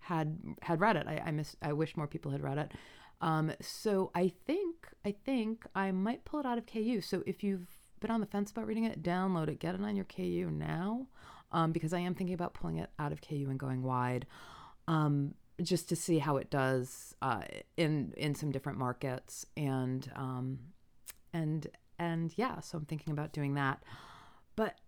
had 0.00 0.38
had 0.62 0.80
read 0.80 0.96
it. 0.96 1.06
I, 1.06 1.22
I 1.26 1.30
miss. 1.30 1.56
I 1.60 1.72
wish 1.72 1.96
more 1.96 2.06
people 2.06 2.30
had 2.30 2.42
read 2.42 2.58
it. 2.58 2.72
Um, 3.20 3.52
so 3.60 4.10
I 4.14 4.32
think 4.46 4.88
I 5.04 5.12
think 5.12 5.66
I 5.74 5.92
might 5.92 6.24
pull 6.24 6.40
it 6.40 6.46
out 6.46 6.58
of 6.58 6.66
KU. 6.66 7.00
So 7.00 7.22
if 7.26 7.44
you've 7.44 7.68
been 8.00 8.10
on 8.10 8.20
the 8.20 8.26
fence 8.26 8.50
about 8.50 8.66
reading 8.66 8.84
it, 8.84 9.02
download 9.02 9.48
it, 9.48 9.60
get 9.60 9.74
it 9.74 9.80
on 9.80 9.94
your 9.94 10.04
KU 10.04 10.50
now, 10.52 11.06
um, 11.52 11.72
because 11.72 11.92
I 11.92 12.00
am 12.00 12.14
thinking 12.14 12.34
about 12.34 12.54
pulling 12.54 12.78
it 12.78 12.90
out 12.98 13.12
of 13.12 13.20
KU 13.20 13.46
and 13.48 13.58
going 13.58 13.82
wide, 13.82 14.26
um, 14.88 15.34
just 15.62 15.88
to 15.90 15.96
see 15.96 16.18
how 16.18 16.36
it 16.36 16.50
does 16.50 17.14
uh, 17.22 17.42
in 17.76 18.12
in 18.16 18.34
some 18.34 18.50
different 18.50 18.78
markets 18.78 19.46
and 19.56 20.10
um, 20.16 20.58
and 21.32 21.66
and 21.98 22.32
yeah. 22.36 22.60
So 22.60 22.78
I'm 22.78 22.84
thinking 22.84 23.12
about 23.12 23.32
doing 23.32 23.54
that, 23.54 23.82
but 24.56 24.78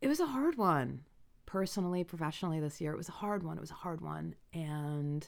it 0.00 0.08
was 0.08 0.20
a 0.20 0.26
hard 0.26 0.56
one 0.56 1.02
personally, 1.54 2.02
professionally 2.02 2.58
this 2.58 2.80
year, 2.80 2.92
it 2.92 2.96
was 2.96 3.08
a 3.08 3.12
hard 3.12 3.44
one. 3.44 3.56
It 3.56 3.60
was 3.60 3.70
a 3.70 3.74
hard 3.74 4.00
one. 4.00 4.34
And 4.52 5.24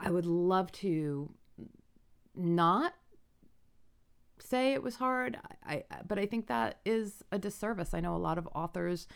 I 0.00 0.10
would 0.10 0.24
love 0.24 0.72
to 0.72 1.30
not 2.34 2.94
say 4.38 4.72
it 4.72 4.82
was 4.82 4.96
hard. 4.96 5.38
I, 5.66 5.84
I, 5.90 5.98
but 6.06 6.18
I 6.18 6.24
think 6.24 6.46
that 6.46 6.78
is 6.86 7.22
a 7.30 7.38
disservice. 7.38 7.92
I 7.92 8.00
know 8.00 8.14
a 8.14 8.16
lot 8.16 8.38
of 8.38 8.48
authors 8.54 9.06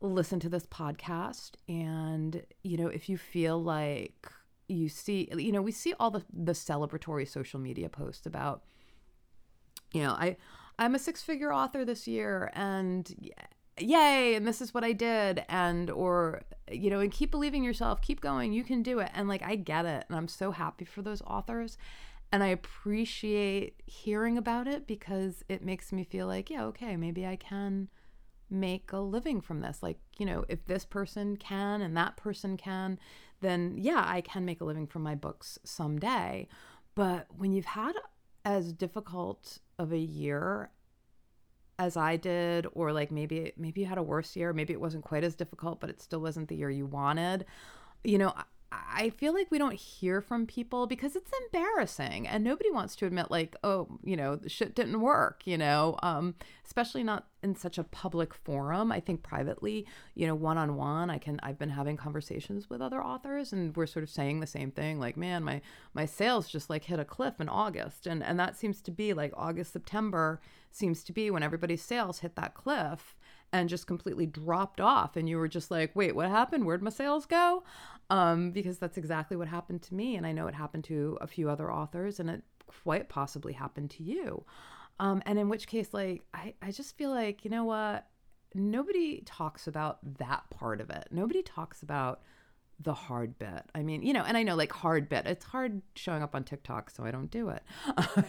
listen 0.00 0.40
to 0.40 0.48
this 0.48 0.66
podcast 0.66 1.52
and 1.68 2.42
you 2.62 2.76
know, 2.76 2.88
if 2.88 3.08
you 3.08 3.18
feel 3.18 3.62
like 3.62 4.30
you 4.68 4.88
see 4.88 5.28
you 5.36 5.52
know, 5.52 5.62
we 5.62 5.72
see 5.72 5.94
all 6.00 6.10
the 6.10 6.24
the 6.32 6.52
celebratory 6.52 7.28
social 7.28 7.60
media 7.60 7.88
posts 7.88 8.26
about 8.26 8.62
you 9.92 10.02
know, 10.02 10.12
I 10.12 10.36
I'm 10.78 10.94
a 10.94 10.98
six-figure 10.98 11.52
author 11.52 11.84
this 11.84 12.06
year 12.06 12.50
and 12.54 13.12
yay 13.78 14.34
and 14.34 14.46
this 14.46 14.60
is 14.60 14.74
what 14.74 14.84
i 14.84 14.92
did 14.92 15.44
and 15.48 15.90
or 15.90 16.42
you 16.70 16.90
know 16.90 17.00
and 17.00 17.12
keep 17.12 17.30
believing 17.30 17.64
yourself 17.64 18.00
keep 18.02 18.20
going 18.20 18.52
you 18.52 18.62
can 18.62 18.82
do 18.82 18.98
it. 18.98 19.10
And 19.14 19.28
like 19.28 19.42
i 19.42 19.54
get 19.56 19.84
it 19.86 20.04
and 20.08 20.16
i'm 20.16 20.28
so 20.28 20.50
happy 20.50 20.84
for 20.84 21.02
those 21.02 21.22
authors 21.22 21.78
and 22.32 22.42
i 22.42 22.48
appreciate 22.48 23.82
hearing 23.86 24.36
about 24.36 24.66
it 24.66 24.86
because 24.86 25.44
it 25.48 25.64
makes 25.64 25.92
me 25.92 26.04
feel 26.04 26.26
like 26.26 26.50
yeah 26.50 26.64
okay 26.64 26.96
maybe 26.96 27.26
i 27.26 27.36
can 27.36 27.88
make 28.50 28.92
a 28.92 28.98
living 28.98 29.40
from 29.40 29.60
this 29.60 29.82
like 29.82 29.98
you 30.18 30.26
know 30.26 30.44
if 30.48 30.64
this 30.66 30.84
person 30.84 31.36
can 31.36 31.80
and 31.80 31.96
that 31.96 32.16
person 32.16 32.56
can 32.56 32.98
then 33.40 33.74
yeah 33.78 34.04
i 34.06 34.20
can 34.20 34.44
make 34.44 34.60
a 34.60 34.64
living 34.64 34.86
from 34.86 35.02
my 35.02 35.14
books 35.14 35.58
someday 35.64 36.46
but 36.94 37.26
when 37.36 37.52
you've 37.52 37.64
had 37.64 37.92
as 38.44 38.72
difficult 38.72 39.58
of 39.78 39.92
a 39.92 39.98
year 39.98 40.70
as 41.80 41.96
I 41.96 42.16
did, 42.16 42.66
or 42.74 42.92
like 42.92 43.10
maybe 43.10 43.54
maybe 43.56 43.80
you 43.80 43.86
had 43.86 43.96
a 43.96 44.02
worse 44.02 44.36
year, 44.36 44.52
maybe 44.52 44.74
it 44.74 44.80
wasn't 44.80 45.02
quite 45.02 45.24
as 45.24 45.34
difficult, 45.34 45.80
but 45.80 45.88
it 45.88 45.98
still 46.02 46.20
wasn't 46.20 46.48
the 46.48 46.54
year 46.54 46.68
you 46.68 46.84
wanted. 46.84 47.46
You 48.04 48.18
know, 48.18 48.34
I 48.92 49.10
feel 49.10 49.32
like 49.32 49.50
we 49.50 49.58
don't 49.58 49.74
hear 49.74 50.20
from 50.20 50.46
people 50.46 50.86
because 50.86 51.16
it's 51.16 51.30
embarrassing 51.44 52.26
and 52.26 52.42
nobody 52.42 52.70
wants 52.70 52.96
to 52.96 53.06
admit 53.06 53.30
like, 53.30 53.56
oh, 53.62 53.88
you 54.02 54.16
know, 54.16 54.36
the 54.36 54.48
shit 54.48 54.74
didn't 54.74 55.00
work, 55.00 55.42
you 55.46 55.56
know, 55.56 55.96
um, 56.02 56.34
especially 56.66 57.02
not 57.02 57.26
in 57.42 57.54
such 57.54 57.78
a 57.78 57.84
public 57.84 58.34
forum. 58.34 58.92
I 58.92 59.00
think 59.00 59.22
privately, 59.22 59.86
you 60.14 60.26
know, 60.26 60.34
one 60.34 60.58
on 60.58 60.76
one, 60.76 61.10
I 61.10 61.18
can 61.18 61.38
I've 61.42 61.58
been 61.58 61.70
having 61.70 61.96
conversations 61.96 62.68
with 62.68 62.80
other 62.80 63.02
authors 63.02 63.52
and 63.52 63.76
we're 63.76 63.86
sort 63.86 64.02
of 64.02 64.10
saying 64.10 64.40
the 64.40 64.46
same 64.46 64.70
thing, 64.70 64.98
like, 64.98 65.16
man, 65.16 65.42
my 65.44 65.60
my 65.94 66.06
sales 66.06 66.48
just 66.48 66.68
like 66.68 66.84
hit 66.84 66.98
a 67.00 67.04
cliff 67.04 67.40
in 67.40 67.48
August. 67.48 68.06
And 68.06 68.22
and 68.22 68.38
that 68.40 68.56
seems 68.56 68.80
to 68.82 68.90
be 68.90 69.14
like 69.14 69.32
August, 69.36 69.72
September 69.72 70.40
seems 70.70 71.02
to 71.04 71.12
be 71.12 71.30
when 71.30 71.42
everybody's 71.42 71.82
sales 71.82 72.20
hit 72.20 72.36
that 72.36 72.54
cliff 72.54 73.16
and 73.52 73.68
just 73.68 73.86
completely 73.86 74.26
dropped 74.26 74.80
off. 74.80 75.16
And 75.16 75.28
you 75.28 75.38
were 75.38 75.48
just 75.48 75.70
like 75.70 75.94
wait 75.94 76.14
what 76.14 76.28
happened? 76.28 76.64
Where'd 76.64 76.82
my 76.82 76.90
sales 76.90 77.26
go? 77.26 77.64
Um, 78.08 78.50
because 78.50 78.78
that's 78.78 78.98
exactly 78.98 79.36
what 79.36 79.48
happened 79.48 79.82
to 79.82 79.94
me. 79.94 80.16
And 80.16 80.26
i 80.26 80.32
know 80.32 80.48
it 80.48 80.54
happened 80.54 80.84
to 80.84 81.16
a 81.20 81.26
few 81.26 81.48
other 81.48 81.72
authors 81.72 82.18
and 82.18 82.28
it 82.28 82.42
quite 82.66 83.08
possibly 83.08 83.52
happened 83.52 83.90
to 83.90 84.02
you. 84.02 84.44
Um, 84.98 85.22
and 85.26 85.38
in 85.38 85.48
which 85.48 85.66
case 85.66 85.88
like 85.92 86.22
I, 86.34 86.54
I 86.60 86.70
just 86.72 86.96
feel 86.96 87.10
like 87.10 87.44
you 87.44 87.50
know 87.50 87.64
what? 87.64 88.06
Nobody 88.54 89.22
talks 89.24 89.66
about 89.68 89.98
that 90.18 90.42
part 90.50 90.80
of 90.80 90.90
it. 90.90 91.08
Nobody 91.10 91.42
talks 91.42 91.82
about 91.82 92.20
the 92.82 92.94
hard 92.94 93.38
bit. 93.38 93.62
I 93.74 93.82
mean, 93.82 94.02
you 94.02 94.12
know, 94.12 94.22
and 94.22 94.36
I 94.36 94.42
know 94.42 94.56
like 94.56 94.72
hard 94.72 95.08
bit, 95.08 95.26
it's 95.26 95.44
hard 95.44 95.82
showing 95.94 96.22
up 96.22 96.34
on 96.34 96.44
TikTok, 96.44 96.90
so 96.90 97.04
I 97.04 97.10
don't 97.10 97.30
do 97.30 97.50
it. 97.50 97.62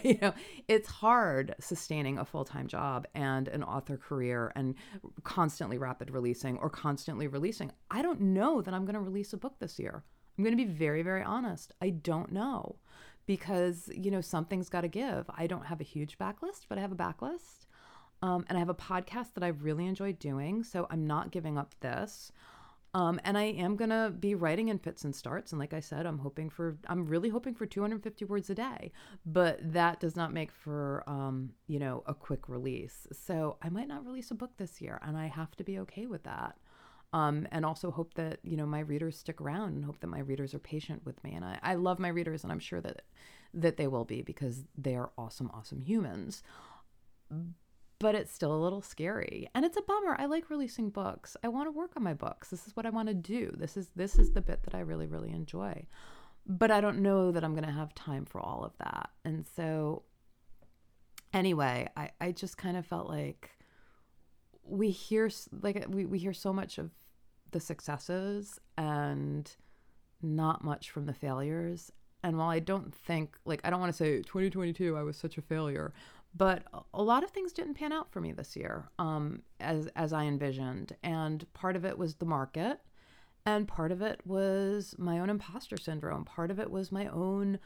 You 0.02 0.18
know, 0.20 0.34
it's 0.68 0.88
hard 0.88 1.54
sustaining 1.60 2.18
a 2.18 2.24
full 2.24 2.44
time 2.44 2.66
job 2.66 3.06
and 3.14 3.48
an 3.48 3.62
author 3.62 3.96
career 3.96 4.52
and 4.56 4.74
constantly 5.22 5.78
rapid 5.78 6.10
releasing 6.10 6.58
or 6.58 6.68
constantly 6.68 7.28
releasing. 7.28 7.72
I 7.90 8.02
don't 8.02 8.20
know 8.20 8.60
that 8.62 8.74
I'm 8.74 8.84
going 8.84 8.94
to 8.94 9.00
release 9.00 9.32
a 9.32 9.36
book 9.36 9.54
this 9.58 9.78
year. 9.78 10.02
I'm 10.36 10.44
going 10.44 10.56
to 10.56 10.64
be 10.64 10.70
very, 10.70 11.02
very 11.02 11.22
honest. 11.22 11.72
I 11.80 11.90
don't 11.90 12.32
know 12.32 12.76
because, 13.26 13.88
you 13.94 14.10
know, 14.10 14.20
something's 14.20 14.68
got 14.68 14.80
to 14.82 14.88
give. 14.88 15.30
I 15.36 15.46
don't 15.46 15.66
have 15.66 15.80
a 15.80 15.84
huge 15.84 16.18
backlist, 16.18 16.66
but 16.68 16.78
I 16.78 16.80
have 16.80 16.92
a 16.92 16.96
backlist. 16.96 17.66
Um, 18.22 18.44
and 18.48 18.56
I 18.56 18.60
have 18.60 18.68
a 18.68 18.74
podcast 18.74 19.34
that 19.34 19.44
I 19.44 19.48
really 19.48 19.86
enjoy 19.86 20.12
doing. 20.12 20.62
So 20.62 20.86
I'm 20.90 21.06
not 21.06 21.30
giving 21.30 21.58
up 21.58 21.74
this. 21.80 22.32
Um, 22.94 23.18
and 23.24 23.38
I 23.38 23.44
am 23.44 23.76
going 23.76 23.90
to 23.90 24.12
be 24.18 24.34
writing 24.34 24.68
in 24.68 24.78
fits 24.78 25.04
and 25.04 25.16
starts. 25.16 25.52
And 25.52 25.58
like 25.58 25.72
I 25.72 25.80
said, 25.80 26.04
I'm 26.04 26.18
hoping 26.18 26.50
for, 26.50 26.76
I'm 26.88 27.06
really 27.06 27.30
hoping 27.30 27.54
for 27.54 27.64
250 27.64 28.24
words 28.26 28.50
a 28.50 28.54
day, 28.54 28.92
but 29.24 29.58
that 29.72 29.98
does 29.98 30.14
not 30.14 30.32
make 30.32 30.52
for, 30.52 31.02
um, 31.06 31.52
you 31.68 31.78
know, 31.78 32.02
a 32.06 32.12
quick 32.12 32.50
release. 32.50 33.06
So 33.10 33.56
I 33.62 33.70
might 33.70 33.88
not 33.88 34.04
release 34.04 34.30
a 34.30 34.34
book 34.34 34.50
this 34.58 34.82
year 34.82 35.00
and 35.02 35.16
I 35.16 35.26
have 35.28 35.56
to 35.56 35.64
be 35.64 35.78
okay 35.80 36.06
with 36.06 36.24
that. 36.24 36.58
Um, 37.14 37.46
and 37.50 37.64
also 37.64 37.90
hope 37.90 38.14
that, 38.14 38.40
you 38.42 38.56
know, 38.56 38.66
my 38.66 38.80
readers 38.80 39.18
stick 39.18 39.40
around 39.40 39.74
and 39.74 39.84
hope 39.84 40.00
that 40.00 40.06
my 40.06 40.20
readers 40.20 40.54
are 40.54 40.58
patient 40.58 41.04
with 41.04 41.22
me. 41.24 41.32
And 41.32 41.44
I, 41.44 41.58
I 41.62 41.74
love 41.74 41.98
my 41.98 42.08
readers 42.08 42.42
and 42.42 42.52
I'm 42.52 42.58
sure 42.58 42.80
that, 42.82 43.02
that 43.54 43.78
they 43.78 43.86
will 43.86 44.04
be 44.04 44.22
because 44.22 44.64
they 44.76 44.96
are 44.96 45.12
awesome, 45.16 45.50
awesome 45.54 45.80
humans 45.80 46.42
but 48.02 48.16
it's 48.16 48.32
still 48.32 48.52
a 48.52 48.58
little 48.58 48.82
scary. 48.82 49.48
And 49.54 49.64
it's 49.64 49.76
a 49.76 49.82
bummer. 49.82 50.16
I 50.18 50.26
like 50.26 50.50
releasing 50.50 50.90
books. 50.90 51.36
I 51.44 51.48
want 51.48 51.68
to 51.68 51.70
work 51.70 51.92
on 51.96 52.02
my 52.02 52.14
books. 52.14 52.50
This 52.50 52.66
is 52.66 52.74
what 52.74 52.84
i 52.84 52.90
want 52.90 53.06
to 53.06 53.14
do. 53.14 53.54
This 53.56 53.76
is 53.76 53.90
this 53.94 54.18
is 54.18 54.32
the 54.32 54.40
bit 54.40 54.64
that 54.64 54.74
i 54.74 54.80
really 54.80 55.06
really 55.06 55.30
enjoy. 55.30 55.86
But 56.44 56.72
i 56.72 56.80
don't 56.80 56.98
know 56.98 57.30
that 57.30 57.44
i'm 57.44 57.54
going 57.54 57.64
to 57.64 57.70
have 57.70 57.94
time 57.94 58.24
for 58.24 58.40
all 58.40 58.64
of 58.64 58.76
that. 58.78 59.10
And 59.24 59.46
so 59.54 60.02
anyway 61.32 61.88
i 61.96 62.10
i 62.20 62.30
just 62.30 62.58
kind 62.58 62.76
of 62.76 62.84
felt 62.84 63.08
like 63.08 63.50
we 64.64 64.90
hear 64.90 65.30
like 65.62 65.86
we, 65.88 66.04
we 66.04 66.18
hear 66.18 66.34
so 66.34 66.52
much 66.52 66.78
of 66.78 66.90
the 67.52 67.60
successes 67.60 68.58
and 68.76 69.56
not 70.20 70.62
much 70.64 70.90
from 70.90 71.06
the 71.06 71.14
failures. 71.14 71.92
And 72.24 72.36
while 72.36 72.50
i 72.50 72.58
don't 72.58 72.92
think 72.92 73.36
like 73.44 73.60
i 73.62 73.70
don't 73.70 73.80
want 73.80 73.92
to 73.92 73.96
say 73.96 74.16
2022 74.22 74.96
i 74.96 75.02
was 75.02 75.16
such 75.16 75.38
a 75.38 75.42
failure 75.42 75.92
but 76.34 76.62
a 76.94 77.02
lot 77.02 77.24
of 77.24 77.30
things 77.30 77.52
didn't 77.52 77.74
pan 77.74 77.92
out 77.92 78.10
for 78.10 78.20
me 78.20 78.32
this 78.32 78.56
year 78.56 78.88
um, 78.98 79.42
as, 79.60 79.88
as 79.96 80.12
I 80.12 80.24
envisioned. 80.24 80.96
And 81.02 81.44
part 81.52 81.76
of 81.76 81.84
it 81.84 81.98
was 81.98 82.14
the 82.14 82.24
market, 82.24 82.80
and 83.44 83.68
part 83.68 83.92
of 83.92 84.00
it 84.02 84.20
was 84.24 84.94
my 84.98 85.18
own 85.18 85.28
imposter 85.28 85.76
syndrome. 85.76 86.24
Part 86.24 86.50
of 86.50 86.58
it 86.58 86.70
was 86.70 86.92
my 86.92 87.06
own 87.08 87.58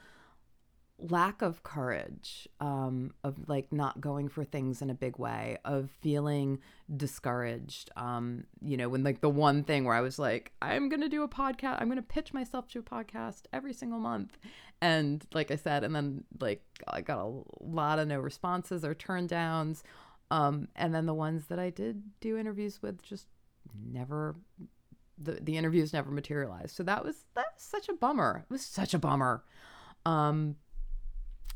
lack 0.99 1.43
of 1.43 1.63
courage 1.63 2.49
um, 2.61 3.13
of 3.23 3.49
like 3.49 3.71
not 3.71 4.01
going 4.01 4.29
for 4.29 4.45
things 4.45 4.81
in 4.81 4.89
a 4.89 4.95
big 4.95 5.19
way 5.19 5.59
of 5.65 5.91
feeling 6.01 6.59
discouraged 6.97 7.91
um, 7.97 8.45
you 8.63 8.77
know 8.77 8.89
when 8.89 9.05
like 9.05 9.21
the 9.21 9.29
one 9.29 9.63
thing 9.63 9.85
where 9.85 9.95
i 9.95 10.01
was 10.01 10.19
like 10.19 10.53
i'm 10.63 10.89
gonna 10.89 11.09
do 11.09 11.23
a 11.23 11.29
podcast 11.29 11.81
i'm 11.81 11.89
gonna 11.89 12.01
pitch 12.03 12.33
myself 12.33 12.67
to 12.69 12.79
a 12.79 12.83
podcast 12.83 13.43
every 13.53 13.73
single 13.73 13.99
month 13.99 14.39
and 14.81 15.27
like 15.35 15.51
i 15.51 15.57
said 15.57 15.85
and 15.85 15.95
then 15.95 16.25
like 16.41 16.63
i 16.89 17.01
got 17.01 17.19
a 17.19 17.43
lot 17.61 17.99
of 17.99 18.09
no 18.09 18.19
responses 18.19 18.85
or 18.85 18.95
turn 18.95 19.27
downs 19.27 19.83
um, 20.31 20.67
and 20.75 20.95
then 20.95 21.07
the 21.07 21.15
ones 21.15 21.47
that 21.49 21.59
i 21.59 21.71
did 21.71 22.03
do 22.21 22.39
interviews 22.39 22.81
with 22.81 23.03
just 23.03 23.27
never 23.85 24.35
the, 25.19 25.33
the 25.33 25.57
interviews 25.57 25.93
never 25.93 26.11
materialized. 26.11 26.77
So 26.77 26.83
that 26.83 27.05
was 27.05 27.25
that 27.35 27.47
was 27.55 27.63
such 27.63 27.89
a 27.89 27.95
bummer. 27.95 28.45
It 28.49 28.53
was 28.53 28.63
such 28.63 28.95
a 28.95 28.99
bummer. 28.99 29.45
Um, 30.05 30.57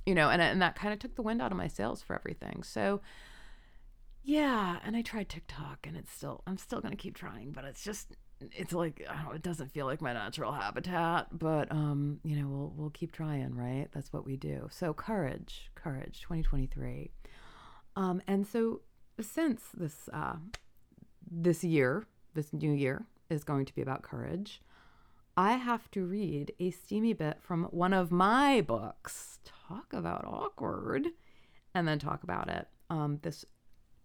you 0.06 0.14
know, 0.14 0.30
and, 0.30 0.40
and 0.40 0.62
that 0.62 0.74
kind 0.74 0.92
of 0.92 0.98
took 0.98 1.14
the 1.14 1.22
wind 1.22 1.42
out 1.42 1.52
of 1.52 1.58
my 1.58 1.68
sails 1.68 2.02
for 2.02 2.14
everything. 2.14 2.62
So, 2.62 3.00
yeah, 4.22 4.78
and 4.84 4.96
I 4.96 5.02
tried 5.02 5.28
TikTok 5.28 5.86
and 5.86 5.96
it's 5.96 6.12
still, 6.12 6.42
I'm 6.46 6.58
still 6.58 6.80
going 6.80 6.92
to 6.92 6.96
keep 6.96 7.14
trying, 7.14 7.52
but 7.52 7.64
it's 7.64 7.82
just, 7.82 8.16
it's 8.40 8.72
like, 8.72 9.04
I 9.08 9.22
don't 9.22 9.34
it 9.36 9.42
doesn't 9.42 9.72
feel 9.72 9.86
like 9.86 10.00
my 10.00 10.12
natural 10.12 10.52
habitat, 10.52 11.38
but, 11.38 11.70
um, 11.70 12.20
you 12.24 12.36
know, 12.36 12.48
we'll, 12.48 12.72
we'll 12.76 12.90
keep 12.90 13.12
trying, 13.12 13.54
right? 13.54 13.88
That's 13.92 14.12
what 14.12 14.24
we 14.24 14.36
do. 14.36 14.68
So 14.70 14.92
courage, 14.94 15.70
courage, 15.74 16.20
2023. 16.22 17.10
Um, 17.96 18.22
and 18.26 18.46
so 18.46 18.80
since 19.20 19.62
this, 19.74 20.08
uh, 20.12 20.36
this 21.30 21.62
year, 21.62 22.06
this 22.34 22.52
new 22.52 22.72
year 22.72 23.04
is 23.28 23.44
going 23.44 23.66
to 23.66 23.74
be 23.74 23.82
about 23.82 24.02
courage, 24.02 24.62
I 25.40 25.52
have 25.52 25.90
to 25.92 26.04
read 26.04 26.52
a 26.60 26.70
steamy 26.70 27.14
bit 27.14 27.38
from 27.40 27.64
one 27.70 27.94
of 27.94 28.12
my 28.12 28.60
books. 28.60 29.38
Talk 29.42 29.90
about 29.94 30.26
awkward, 30.26 31.06
and 31.74 31.88
then 31.88 31.98
talk 31.98 32.22
about 32.22 32.50
it. 32.50 32.68
Um, 32.90 33.20
this 33.22 33.46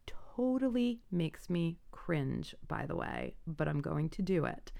totally 0.07 1.01
makes 1.11 1.49
me 1.49 1.77
cringe, 1.91 2.55
by 2.69 2.85
the 2.85 2.95
way, 2.95 3.35
but 3.45 3.67
I'm 3.67 3.81
going 3.81 4.07
to 4.11 4.21
do 4.21 4.45
it. 4.45 4.71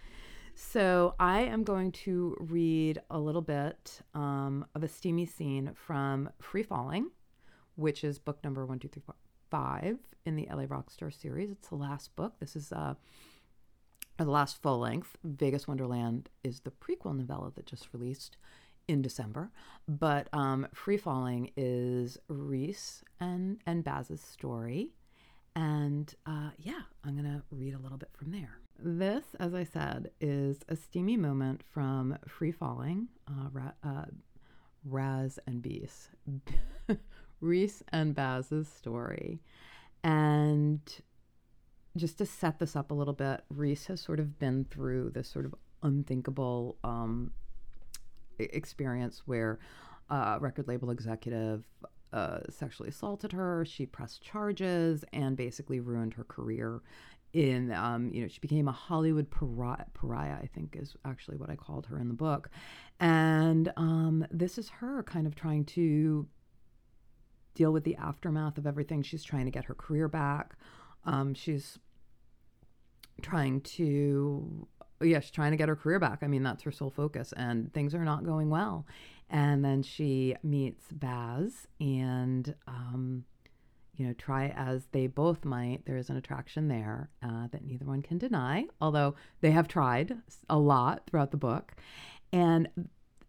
So 0.54 1.16
I 1.20 1.42
am 1.42 1.66
going 1.66 1.92
to 1.92 2.38
read 2.40 3.02
a 3.10 3.20
little 3.20 3.42
bit 3.42 4.00
um, 4.14 4.66
of 4.76 4.82
a 4.82 4.88
steamy 4.88 5.26
scene 5.26 5.72
from 5.74 6.30
Free 6.40 6.64
Falling, 6.64 7.10
which 7.76 8.06
is 8.06 8.18
book 8.18 8.42
number 8.46 8.66
one, 8.66 8.80
two, 8.80 8.88
three, 8.88 9.04
four, 9.06 9.16
five 9.52 9.98
in 10.26 10.38
the 10.38 10.48
LA 10.50 10.68
Rockstar 10.68 11.14
series. 11.14 11.52
It's 11.52 11.68
the 11.68 11.76
last 11.76 12.16
book. 12.16 12.36
This 12.40 12.56
is 12.56 12.72
uh, 12.72 12.94
the 14.18 14.32
last 14.32 14.62
full 14.62 14.80
length. 14.80 15.18
Vegas 15.24 15.68
Wonderland 15.68 16.30
is 16.44 16.62
the 16.62 16.72
prequel 16.72 17.16
novella 17.18 17.52
that 17.56 17.66
just 17.66 17.90
released 17.94 18.38
in 18.88 19.02
December. 19.02 19.52
But 19.88 20.28
um, 20.34 20.68
Free 20.74 20.98
Falling 20.98 21.52
is 21.58 22.18
Reese 22.28 23.04
and, 23.20 23.60
and 23.66 23.84
Baz's 23.84 24.22
story. 24.22 24.92
And 25.56 26.14
uh, 26.26 26.52
yeah, 26.58 26.82
I'm 27.04 27.14
going 27.16 27.32
to 27.32 27.44
read 27.52 27.74
a 27.74 27.80
little 27.80 27.98
bit 27.98 28.10
from 28.14 28.32
there. 28.32 28.60
This, 28.78 29.24
as 29.40 29.54
I 29.54 29.64
said, 29.64 30.12
is 30.20 30.60
a 30.68 30.76
steamy 30.76 31.16
moment 31.16 31.62
from 31.72 32.18
Free 32.28 32.52
Falling, 32.52 33.08
uh, 33.28 33.50
Ra- 33.52 33.72
uh, 33.84 34.06
Raz 34.84 35.40
and 35.48 35.62
Bees, 35.62 36.10
Reese 37.40 37.84
and 37.94 38.14
Baz's 38.14 38.68
story. 38.68 39.40
And 40.04 40.82
just 41.98 42.18
to 42.18 42.26
set 42.26 42.60
this 42.60 42.76
up 42.76 42.92
a 42.92 42.94
little 42.94 43.14
bit, 43.14 43.44
Reese 43.50 43.86
has 43.88 44.02
sort 44.02 44.20
of 44.20 44.38
been 44.40 44.66
through 44.66 45.12
this 45.12 45.30
sort 45.30 45.46
of 45.46 45.56
unthinkable 45.84 46.78
um, 46.84 47.32
experience 48.40 49.24
where 49.26 49.60
a 50.10 50.38
record 50.40 50.68
label 50.68 50.92
executive 50.92 51.64
uh, 52.14 52.40
sexually 52.50 52.90
assaulted 52.90 53.32
her. 53.32 53.66
She 53.66 53.86
pressed 53.86 54.22
charges 54.22 55.04
and 55.14 55.36
basically 55.36 55.80
ruined 55.80 56.14
her 56.14 56.24
career. 56.24 56.82
In 57.34 57.74
um, 57.74 58.12
you 58.14 58.22
know, 58.22 58.30
she 58.30 58.40
became 58.40 58.70
a 58.70 58.72
Hollywood 58.72 59.30
pariah, 59.30 59.84
pariah. 59.94 60.38
I 60.42 60.48
think 60.54 60.78
is 60.80 60.96
actually 61.04 61.36
what 61.36 61.50
I 61.50 61.58
called 61.58 61.86
her 61.88 62.00
in 62.00 62.08
the 62.08 62.14
book, 62.14 62.50
and 63.02 63.74
um, 63.76 64.26
this 64.32 64.58
is 64.58 64.70
her 64.70 65.04
kind 65.04 65.28
of 65.28 65.36
trying 65.36 65.66
to 65.66 66.28
deal 67.54 67.74
with 67.74 67.84
the 67.84 67.98
aftermath 67.98 68.58
of 68.58 68.66
everything. 68.66 69.02
She's 69.02 69.24
trying 69.24 69.46
to 69.46 69.52
get 69.52 69.66
her 69.66 69.74
career 69.74 70.08
back. 70.08 70.56
Um, 71.04 71.34
she's 71.34 71.78
trying 73.22 73.62
to 73.62 74.68
yes, 75.02 75.30
trying 75.30 75.52
to 75.52 75.58
get 75.58 75.70
her 75.70 75.76
career 75.76 76.00
back. 76.00 76.20
I 76.22 76.28
mean, 76.28 76.44
that's 76.44 76.64
her 76.64 76.72
sole 76.72 76.90
focus, 76.90 77.34
and 77.36 77.74
things 77.74 77.94
are 77.94 78.06
not 78.06 78.26
going 78.26 78.50
well. 78.50 78.86
And 79.30 79.66
then 79.66 79.84
she 79.84 80.36
meets 80.44 80.86
Baz, 80.92 81.68
and 81.80 82.54
um, 82.68 83.26
you 83.96 84.06
know, 84.06 84.14
try 84.14 84.54
as 84.56 84.88
they 84.92 85.08
both 85.08 85.46
might, 85.46 85.86
there 85.86 85.98
is 85.98 86.10
an 86.10 86.18
attraction 86.18 86.68
there 86.68 87.10
uh, 87.24 87.48
that 87.52 87.66
neither 87.66 87.86
one 87.86 88.02
can 88.02 88.18
deny. 88.18 88.66
Although 88.82 89.16
they 89.42 89.52
have 89.52 89.68
tried 89.68 90.18
a 90.50 90.58
lot 90.58 91.04
throughout 91.08 91.32
the 91.32 91.38
book, 91.38 91.74
and 92.32 92.70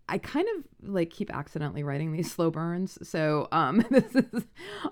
I 0.09 0.18
kind 0.18 0.46
of 0.57 0.88
like 0.88 1.11
keep 1.11 1.35
accidentally 1.35 1.83
writing 1.83 2.12
these 2.12 2.31
slow 2.35 2.51
burns. 2.51 2.99
So 3.09 3.49
um, 3.53 3.85
this 3.90 4.14
is, 4.14 4.44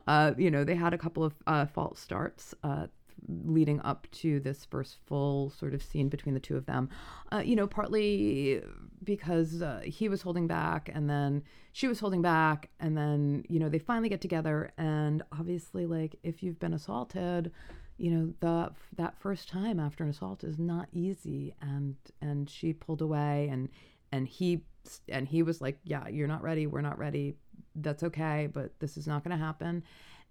uh, 0.07 0.33
you 0.37 0.51
know, 0.51 0.65
they 0.65 0.75
had 0.75 0.95
a 0.95 0.99
couple 0.99 1.25
of 1.25 1.35
uh, 1.47 1.67
false 1.67 2.01
starts 2.01 2.55
uh, 2.63 2.87
leading 3.29 3.81
up 3.81 4.07
to 4.13 4.41
this 4.41 4.65
first 4.65 4.99
full 5.07 5.51
sort 5.51 5.75
of 5.75 5.83
scene 5.83 6.09
between 6.09 6.35
the 6.35 6.41
two 6.41 6.57
of 6.57 6.67
them. 6.67 6.89
Uh, 7.33 7.39
you 7.39 7.57
know, 7.57 7.67
partly 7.67 8.63
because 9.03 9.63
uh, 9.63 9.81
he 9.85 10.09
was 10.09 10.23
holding 10.23 10.47
back 10.47 10.91
and 10.93 11.09
then 11.09 11.43
she 11.73 11.89
was 11.89 12.01
holding 12.01 12.23
back. 12.23 12.71
And 12.81 12.97
then, 12.97 13.45
you 13.49 13.59
know, 13.59 13.69
they 13.69 13.79
finally 13.79 14.09
get 14.09 14.21
together. 14.21 14.73
And 14.79 15.23
obviously, 15.33 15.87
like, 15.87 16.17
if 16.23 16.43
you've 16.43 16.59
been 16.59 16.75
assaulted, 16.75 17.53
you 17.97 18.11
know 18.11 18.35
the 18.41 18.73
that 18.97 19.19
first 19.21 19.49
time 19.49 19.79
after 19.79 20.03
an 20.03 20.11
assault 20.11 20.43
is 20.43 20.59
not 20.59 20.89
easy 20.93 21.55
and 21.61 21.95
and 22.21 22.51
she 22.51 22.73
pulled 22.73 23.01
away 23.01 23.49
and 23.51 23.69
and 24.13 24.27
he 24.27 24.65
and 25.09 25.29
he 25.29 25.43
was 25.43 25.61
like 25.61 25.79
yeah 25.85 26.09
you're 26.09 26.29
not 26.29 26.43
ready 26.43 26.67
we're 26.67 26.81
not 26.81 26.99
ready 26.99 27.37
that's 27.77 28.03
okay 28.03 28.49
but 28.53 28.73
this 28.81 28.97
is 28.97 29.07
not 29.07 29.23
going 29.23 29.37
to 29.37 29.43
happen 29.43 29.83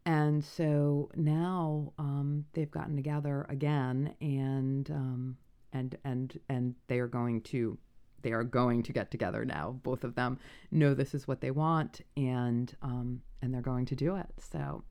and 0.05 0.43
so 0.43 1.09
now 1.15 1.93
um, 1.97 2.45
they've 2.53 2.71
gotten 2.71 2.95
together 2.95 3.45
again, 3.49 4.13
and 4.19 4.89
um, 4.91 5.37
and 5.71 5.97
and 6.03 6.39
and 6.49 6.75
they 6.87 6.99
are 6.99 7.07
going 7.07 7.41
to 7.41 7.77
they 8.21 8.31
are 8.31 8.43
going 8.43 8.83
to 8.83 8.93
get 8.93 9.11
together 9.11 9.45
now. 9.45 9.79
Both 9.83 10.03
of 10.03 10.15
them 10.15 10.39
know 10.71 10.93
this 10.93 11.13
is 11.13 11.27
what 11.27 11.41
they 11.41 11.51
want, 11.51 12.01
and 12.17 12.75
um, 12.81 13.21
and 13.41 13.53
they're 13.53 13.61
going 13.61 13.85
to 13.87 13.95
do 13.95 14.15
it. 14.15 14.27
So, 14.51 14.83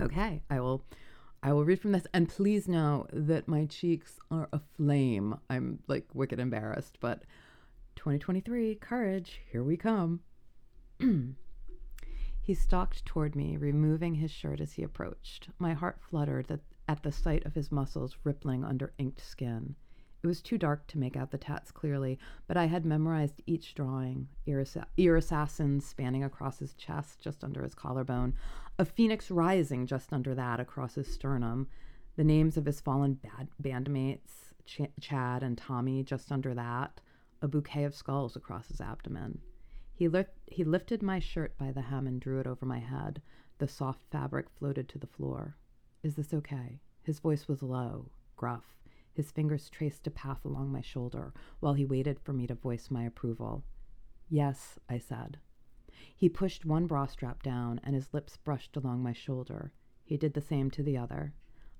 okay, 0.00 0.42
I 0.50 0.60
will. 0.60 0.84
I 1.42 1.52
will 1.52 1.66
read 1.66 1.80
from 1.80 1.92
this, 1.92 2.06
and 2.14 2.26
please 2.26 2.66
know 2.68 3.06
that 3.12 3.48
my 3.48 3.66
cheeks 3.66 4.18
are 4.30 4.48
aflame. 4.50 5.38
I'm 5.50 5.80
like 5.88 6.06
wicked 6.14 6.40
embarrassed, 6.40 6.96
but 7.00 7.24
2023, 7.96 8.76
courage, 8.76 9.42
here 9.52 9.62
we 9.62 9.76
come. 9.76 10.20
He 12.44 12.52
stalked 12.52 13.06
toward 13.06 13.34
me, 13.34 13.56
removing 13.56 14.16
his 14.16 14.30
shirt 14.30 14.60
as 14.60 14.74
he 14.74 14.82
approached. 14.82 15.48
My 15.58 15.72
heart 15.72 15.98
fluttered 15.98 16.60
at 16.86 17.02
the 17.02 17.10
sight 17.10 17.46
of 17.46 17.54
his 17.54 17.72
muscles 17.72 18.18
rippling 18.22 18.62
under 18.62 18.92
inked 18.98 19.22
skin. 19.22 19.76
It 20.22 20.26
was 20.26 20.42
too 20.42 20.58
dark 20.58 20.86
to 20.88 20.98
make 20.98 21.16
out 21.16 21.30
the 21.30 21.38
tats 21.38 21.72
clearly, 21.72 22.18
but 22.46 22.58
I 22.58 22.66
had 22.66 22.84
memorized 22.84 23.40
each 23.46 23.74
drawing 23.74 24.28
ear, 24.44 25.16
assassins 25.16 25.86
spanning 25.86 26.22
across 26.22 26.58
his 26.58 26.74
chest, 26.74 27.18
just 27.18 27.42
under 27.42 27.62
his 27.62 27.74
collarbone, 27.74 28.34
a 28.78 28.84
phoenix 28.84 29.30
rising 29.30 29.86
just 29.86 30.12
under 30.12 30.34
that 30.34 30.60
across 30.60 30.96
his 30.96 31.10
sternum, 31.10 31.66
the 32.16 32.24
names 32.24 32.58
of 32.58 32.66
his 32.66 32.78
fallen 32.78 33.14
bad 33.14 33.48
bandmates, 33.62 34.52
Ch- 34.66 34.92
Chad 35.00 35.42
and 35.42 35.56
Tommy, 35.56 36.02
just 36.02 36.30
under 36.30 36.52
that, 36.52 37.00
a 37.40 37.48
bouquet 37.48 37.84
of 37.84 37.94
skulls 37.94 38.36
across 38.36 38.68
his 38.68 38.82
abdomen. 38.82 39.40
He, 39.94 40.08
lift, 40.08 40.32
he 40.46 40.64
lifted 40.64 41.02
my 41.02 41.20
shirt 41.20 41.56
by 41.56 41.70
the 41.70 41.82
hem 41.82 42.06
and 42.06 42.20
drew 42.20 42.40
it 42.40 42.46
over 42.46 42.66
my 42.66 42.80
head. 42.80 43.22
The 43.58 43.68
soft 43.68 44.02
fabric 44.10 44.50
floated 44.50 44.88
to 44.88 44.98
the 44.98 45.06
floor. 45.06 45.56
Is 46.02 46.16
this 46.16 46.34
okay? 46.34 46.80
His 47.02 47.20
voice 47.20 47.46
was 47.46 47.62
low, 47.62 48.10
gruff. 48.36 48.74
His 49.12 49.30
fingers 49.30 49.70
traced 49.70 50.06
a 50.08 50.10
path 50.10 50.44
along 50.44 50.72
my 50.72 50.80
shoulder 50.80 51.32
while 51.60 51.74
he 51.74 51.84
waited 51.84 52.18
for 52.18 52.32
me 52.32 52.48
to 52.48 52.54
voice 52.54 52.90
my 52.90 53.04
approval. 53.04 53.64
Yes, 54.28 54.80
I 54.88 54.98
said. 54.98 55.38
He 56.16 56.28
pushed 56.28 56.64
one 56.64 56.86
bra 56.88 57.06
strap 57.06 57.42
down 57.42 57.80
and 57.84 57.94
his 57.94 58.12
lips 58.12 58.36
brushed 58.36 58.76
along 58.76 59.02
my 59.02 59.12
shoulder. 59.12 59.72
He 60.02 60.16
did 60.16 60.34
the 60.34 60.40
same 60.40 60.70
to 60.72 60.82
the 60.82 60.98
other. 60.98 61.34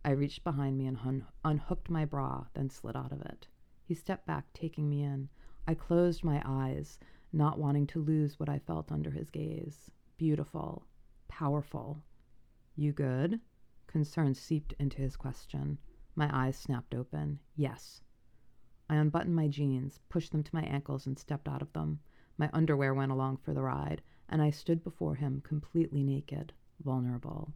I 0.05 0.11
reached 0.11 0.45
behind 0.45 0.79
me 0.79 0.87
and 0.87 0.99
hun- 0.99 1.27
unhooked 1.45 1.91
my 1.91 2.05
bra, 2.05 2.47
then 2.55 2.71
slid 2.71 2.95
out 2.95 3.11
of 3.11 3.23
it. 3.23 3.49
He 3.83 3.95
stepped 3.95 4.27
back, 4.27 4.53
taking 4.53 4.89
me 4.89 5.03
in. 5.03 5.29
I 5.67 5.75
closed 5.75 6.23
my 6.23 6.43
eyes, 6.45 6.99
not 7.35 7.59
wanting 7.59 7.87
to 7.89 8.01
lose 8.01 8.39
what 8.39 8.49
I 8.49 8.61
felt 8.61 8.93
under 8.93 9.11
his 9.11 9.29
gaze. 9.29 9.91
Beautiful, 10.17 10.87
powerful. 11.27 12.03
You 12.77 12.93
good? 12.93 13.41
Concern 13.89 14.35
seeped 14.35 14.73
into 14.79 14.99
his 14.99 15.17
question. 15.17 15.79
My 16.15 16.31
eyes 16.33 16.57
snapped 16.57 16.95
open. 16.95 17.41
Yes. 17.57 18.03
I 18.89 18.97
unbuttoned 18.97 19.35
my 19.35 19.49
jeans, 19.49 19.99
pushed 20.09 20.31
them 20.31 20.45
to 20.45 20.55
my 20.55 20.63
ankles, 20.63 21.07
and 21.07 21.19
stepped 21.19 21.49
out 21.49 21.63
of 21.63 21.73
them. 21.73 21.99
My 22.39 22.49
underwear 22.53 22.95
went 22.95 23.11
along 23.11 23.39
for 23.39 23.53
the 23.53 23.63
ride, 23.63 24.03
and 24.29 24.41
I 24.41 24.51
stood 24.51 24.85
before 24.85 25.17
him 25.17 25.41
completely 25.41 26.05
naked, 26.05 26.53
vulnerable. 26.85 27.53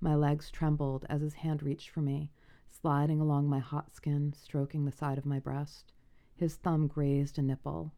My 0.00 0.14
legs 0.14 0.50
trembled 0.50 1.04
as 1.10 1.20
his 1.20 1.34
hand 1.34 1.62
reached 1.62 1.90
for 1.90 2.00
me, 2.00 2.30
sliding 2.70 3.20
along 3.20 3.48
my 3.48 3.58
hot 3.58 3.92
skin, 3.92 4.32
stroking 4.32 4.84
the 4.84 4.92
side 4.92 5.18
of 5.18 5.26
my 5.26 5.38
breast. 5.38 5.92
His 6.34 6.56
thumb 6.56 6.86
grazed 6.86 7.38
a 7.38 7.42
nipple. 7.42 7.92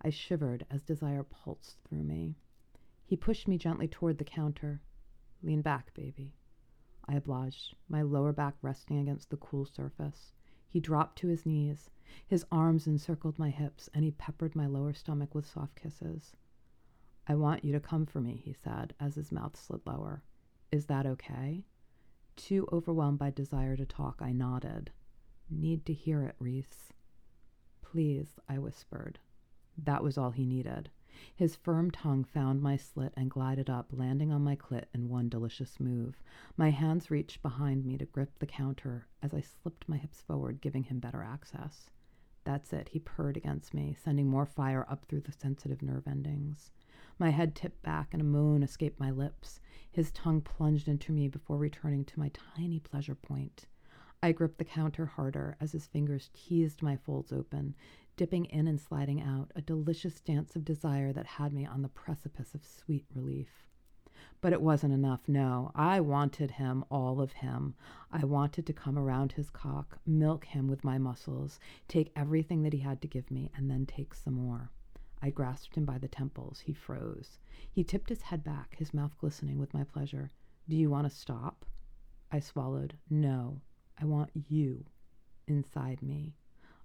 I 0.00 0.10
shivered 0.10 0.64
as 0.70 0.82
desire 0.82 1.24
pulsed 1.24 1.80
through 1.82 2.04
me. 2.04 2.36
He 3.04 3.16
pushed 3.16 3.48
me 3.48 3.58
gently 3.58 3.88
toward 3.88 4.18
the 4.18 4.24
counter. 4.24 4.80
Lean 5.42 5.62
back, 5.62 5.92
baby. 5.94 6.34
I 7.06 7.16
obliged, 7.16 7.74
my 7.88 8.02
lower 8.02 8.32
back 8.32 8.54
resting 8.60 8.98
against 8.98 9.30
the 9.30 9.36
cool 9.38 9.64
surface. 9.64 10.32
He 10.68 10.78
dropped 10.80 11.16
to 11.18 11.28
his 11.28 11.46
knees. 11.46 11.90
His 12.26 12.44
arms 12.52 12.86
encircled 12.86 13.38
my 13.38 13.50
hips, 13.50 13.88
and 13.94 14.04
he 14.04 14.10
peppered 14.10 14.54
my 14.54 14.66
lower 14.66 14.92
stomach 14.92 15.34
with 15.34 15.46
soft 15.46 15.74
kisses. 15.76 16.36
I 17.26 17.34
want 17.34 17.64
you 17.64 17.72
to 17.72 17.80
come 17.80 18.06
for 18.06 18.20
me, 18.20 18.36
he 18.36 18.52
said, 18.52 18.94
as 19.00 19.14
his 19.14 19.32
mouth 19.32 19.56
slid 19.56 19.80
lower. 19.86 20.22
Is 20.70 20.86
that 20.86 21.06
okay? 21.06 21.64
Too 22.36 22.68
overwhelmed 22.70 23.18
by 23.18 23.30
desire 23.30 23.76
to 23.76 23.86
talk, 23.86 24.20
I 24.20 24.32
nodded. 24.32 24.90
Need 25.50 25.86
to 25.86 25.92
hear 25.92 26.22
it, 26.22 26.36
Reese. 26.38 26.92
Please, 27.82 28.38
I 28.48 28.58
whispered. 28.58 29.18
That 29.84 30.02
was 30.02 30.18
all 30.18 30.32
he 30.32 30.44
needed. 30.44 30.90
His 31.34 31.56
firm 31.56 31.90
tongue 31.90 32.24
found 32.24 32.60
my 32.62 32.76
slit 32.76 33.12
and 33.16 33.30
glided 33.30 33.70
up, 33.70 33.92
landing 33.92 34.32
on 34.32 34.42
my 34.42 34.56
clit 34.56 34.84
in 34.92 35.08
one 35.08 35.28
delicious 35.28 35.78
move. 35.78 36.22
My 36.56 36.70
hands 36.70 37.10
reached 37.10 37.42
behind 37.42 37.84
me 37.84 37.96
to 37.98 38.04
grip 38.04 38.38
the 38.38 38.46
counter 38.46 39.06
as 39.22 39.32
I 39.32 39.40
slipped 39.40 39.88
my 39.88 39.96
hips 39.96 40.20
forward, 40.20 40.60
giving 40.60 40.84
him 40.84 40.98
better 40.98 41.22
access. 41.22 41.90
That's 42.44 42.72
it, 42.72 42.88
he 42.88 42.98
purred 42.98 43.36
against 43.36 43.74
me, 43.74 43.94
sending 43.94 44.28
more 44.28 44.46
fire 44.46 44.86
up 44.88 45.04
through 45.04 45.20
the 45.20 45.32
sensitive 45.32 45.82
nerve 45.82 46.08
endings. 46.08 46.72
My 47.18 47.30
head 47.30 47.54
tipped 47.54 47.82
back 47.82 48.08
and 48.12 48.20
a 48.20 48.24
moan 48.24 48.62
escaped 48.62 48.98
my 48.98 49.10
lips. 49.10 49.60
His 49.90 50.10
tongue 50.12 50.40
plunged 50.40 50.88
into 50.88 51.12
me 51.12 51.28
before 51.28 51.58
returning 51.58 52.04
to 52.06 52.18
my 52.18 52.30
tiny 52.30 52.80
pleasure 52.80 53.14
point. 53.14 53.66
I 54.22 54.32
gripped 54.32 54.58
the 54.58 54.64
counter 54.64 55.06
harder 55.06 55.56
as 55.60 55.72
his 55.72 55.86
fingers 55.86 56.30
teased 56.32 56.82
my 56.82 56.96
folds 56.96 57.32
open, 57.32 57.74
dipping 58.18 58.44
in 58.46 58.66
and 58.66 58.80
sliding 58.80 59.22
out, 59.22 59.50
a 59.54 59.62
delicious 59.62 60.20
dance 60.20 60.56
of 60.56 60.64
desire 60.64 61.12
that 61.12 61.24
had 61.24 61.52
me 61.52 61.64
on 61.64 61.82
the 61.82 61.88
precipice 61.88 62.52
of 62.52 62.64
sweet 62.64 63.06
relief. 63.14 63.64
But 64.40 64.52
it 64.52 64.60
wasn't 64.60 64.92
enough, 64.92 65.20
no. 65.28 65.70
I 65.74 66.00
wanted 66.00 66.50
him, 66.50 66.84
all 66.90 67.20
of 67.20 67.32
him. 67.32 67.74
I 68.10 68.24
wanted 68.24 68.66
to 68.66 68.72
come 68.72 68.98
around 68.98 69.32
his 69.32 69.50
cock, 69.50 69.98
milk 70.04 70.44
him 70.46 70.66
with 70.66 70.82
my 70.82 70.98
muscles, 70.98 71.60
take 71.86 72.12
everything 72.16 72.62
that 72.64 72.72
he 72.72 72.80
had 72.80 73.00
to 73.02 73.08
give 73.08 73.30
me, 73.30 73.52
and 73.56 73.70
then 73.70 73.86
take 73.86 74.14
some 74.14 74.34
more. 74.34 74.70
I 75.22 75.30
grasped 75.30 75.76
him 75.76 75.84
by 75.84 75.98
the 75.98 76.08
temples. 76.08 76.60
He 76.60 76.72
froze. 76.72 77.38
He 77.70 77.84
tipped 77.84 78.08
his 78.08 78.22
head 78.22 78.42
back, 78.42 78.74
his 78.76 78.92
mouth 78.92 79.16
glistening 79.18 79.58
with 79.58 79.72
my 79.74 79.84
pleasure. 79.84 80.30
Do 80.68 80.76
you 80.76 80.90
want 80.90 81.08
to 81.08 81.16
stop? 81.16 81.64
I 82.32 82.40
swallowed. 82.40 82.94
No, 83.08 83.60
I 84.00 84.04
want 84.04 84.30
you. 84.48 84.86
inside 85.46 86.02
me. 86.02 86.34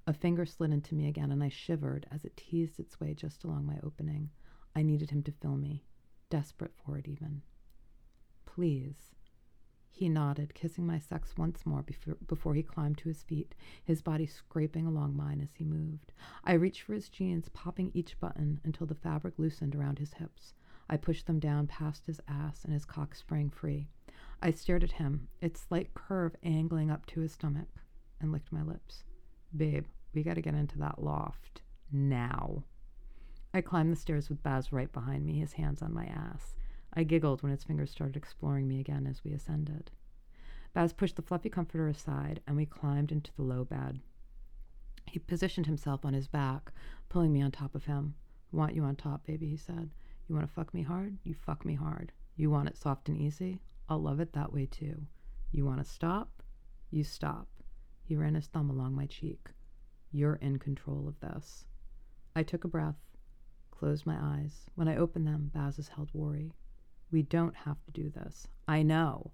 A 0.06 0.14
finger 0.14 0.46
slid 0.46 0.72
into 0.72 0.96
me 0.96 1.08
again, 1.08 1.32
and 1.32 1.42
I 1.42 1.48
shivered 1.50 2.08
as 2.12 2.26
it 2.26 2.36
teased 2.36 2.80
its 2.80 3.00
way 3.00 3.14
just 3.14 3.44
along 3.44 3.66
my 3.66 3.80
opening. 3.84 4.32
I 4.76 4.82
needed 4.82 5.12
him 5.12 5.24
to 5.24 5.32
fill 5.32 5.56
me, 5.56 5.86
desperate 6.30 6.74
for 6.76 6.98
it 6.98 7.08
even. 7.08 7.42
Please. 8.46 9.16
He 9.90 10.10
nodded, 10.10 10.56
kissing 10.56 10.86
my 10.86 11.00
sex 11.00 11.38
once 11.38 11.66
more 11.66 11.84
before, 11.84 12.18
before 12.28 12.56
he 12.56 12.64
climbed 12.64 12.98
to 12.98 13.08
his 13.10 13.24
feet, 13.24 13.56
his 13.84 14.02
body 14.02 14.26
scraping 14.26 14.86
along 14.86 15.16
mine 15.16 15.40
as 15.40 15.54
he 15.54 15.64
moved. 15.64 16.12
I 16.44 16.54
reached 16.54 16.82
for 16.82 16.94
his 16.94 17.10
jeans, 17.10 17.48
popping 17.50 17.92
each 17.94 18.20
button 18.20 18.60
until 18.66 18.88
the 18.88 18.96
fabric 18.96 19.40
loosened 19.40 19.76
around 19.76 20.00
his 20.00 20.16
hips. 20.16 20.54
I 20.90 20.98
pushed 20.98 21.28
them 21.28 21.40
down 21.40 21.68
past 21.68 22.08
his 22.08 22.20
ass, 22.28 22.66
and 22.66 22.74
his 22.74 22.84
cock 22.86 23.16
sprang 23.16 23.50
free. 23.52 23.88
I 24.42 24.52
stared 24.52 24.84
at 24.84 24.94
him, 24.94 25.30
its 25.40 25.62
slight 25.62 25.94
curve 25.94 26.36
angling 26.44 26.92
up 26.92 27.06
to 27.06 27.22
his 27.22 27.32
stomach, 27.32 27.70
and 28.20 28.32
licked 28.32 28.52
my 28.52 28.64
lips. 28.64 29.06
Babe, 29.56 29.86
we 30.14 30.24
gotta 30.24 30.42
get 30.42 30.56
into 30.56 30.80
that 30.80 31.04
loft. 31.04 31.62
Now. 31.92 32.64
I 33.54 33.62
climbed 33.62 33.92
the 33.92 33.98
stairs 33.98 34.30
with 34.30 34.42
Baz 34.42 34.74
right 34.74 34.92
behind 34.92 35.26
me, 35.26 35.40
his 35.40 35.54
hands 35.54 35.82
on 35.82 35.94
my 35.94 36.06
ass. 36.06 36.56
I 36.94 37.04
giggled 37.04 37.44
when 37.44 37.52
his 37.52 37.64
fingers 37.64 37.92
started 37.92 38.16
exploring 38.16 38.68
me 38.68 38.80
again 38.80 39.06
as 39.08 39.24
we 39.24 39.32
ascended. 39.32 39.92
Baz 40.74 40.92
pushed 40.92 41.16
the 41.16 41.22
fluffy 41.22 41.50
comforter 41.50 41.88
aside, 41.88 42.42
and 42.48 42.56
we 42.56 42.66
climbed 42.66 43.12
into 43.12 43.32
the 43.36 43.44
low 43.44 43.64
bed. 43.64 44.00
He 45.06 45.20
positioned 45.20 45.68
himself 45.68 46.04
on 46.04 46.14
his 46.14 46.28
back, 46.28 46.72
pulling 47.10 47.32
me 47.32 47.42
on 47.42 47.52
top 47.52 47.76
of 47.76 47.86
him. 47.86 48.16
Want 48.52 48.74
you 48.74 48.84
on 48.84 48.96
top, 48.96 49.26
baby, 49.26 49.50
he 49.50 49.58
said. 49.58 49.92
You 50.28 50.36
want 50.36 50.48
to 50.48 50.54
fuck 50.54 50.74
me 50.74 50.82
hard? 50.82 51.18
You 51.24 51.36
fuck 51.36 51.66
me 51.66 51.76
hard. 51.76 52.12
You 52.36 52.50
want 52.50 52.70
it 52.70 52.78
soft 52.78 53.10
and 53.10 53.18
easy? 53.18 53.62
I'll 53.88 54.02
love 54.02 54.20
it 54.20 54.34
that 54.34 54.52
way 54.52 54.66
too. 54.66 55.06
You 55.52 55.66
want 55.66 55.84
to 55.84 55.90
stop? 55.90 56.42
You 56.90 57.04
stop. 57.04 57.48
He 58.04 58.16
ran 58.16 58.36
his 58.36 58.48
thumb 58.48 58.70
along 58.70 58.96
my 58.96 59.06
cheek. 59.06 59.50
You're 60.12 60.36
in 60.36 60.60
control 60.60 61.08
of 61.08 61.20
this. 61.20 61.66
I 62.36 62.44
took 62.44 62.64
a 62.64 62.68
breath 62.68 63.04
closed 63.84 64.06
my 64.06 64.18
eyes. 64.18 64.66
When 64.76 64.88
I 64.88 64.96
opened 64.96 65.28
them, 65.28 65.52
Baz's 65.54 65.90
held 65.90 66.10
worry. 66.14 66.54
We 67.12 67.22
don't 67.22 67.54
have 67.54 67.84
to 67.84 67.92
do 67.92 68.10
this. 68.10 68.48
I 68.66 68.82
know, 68.82 69.32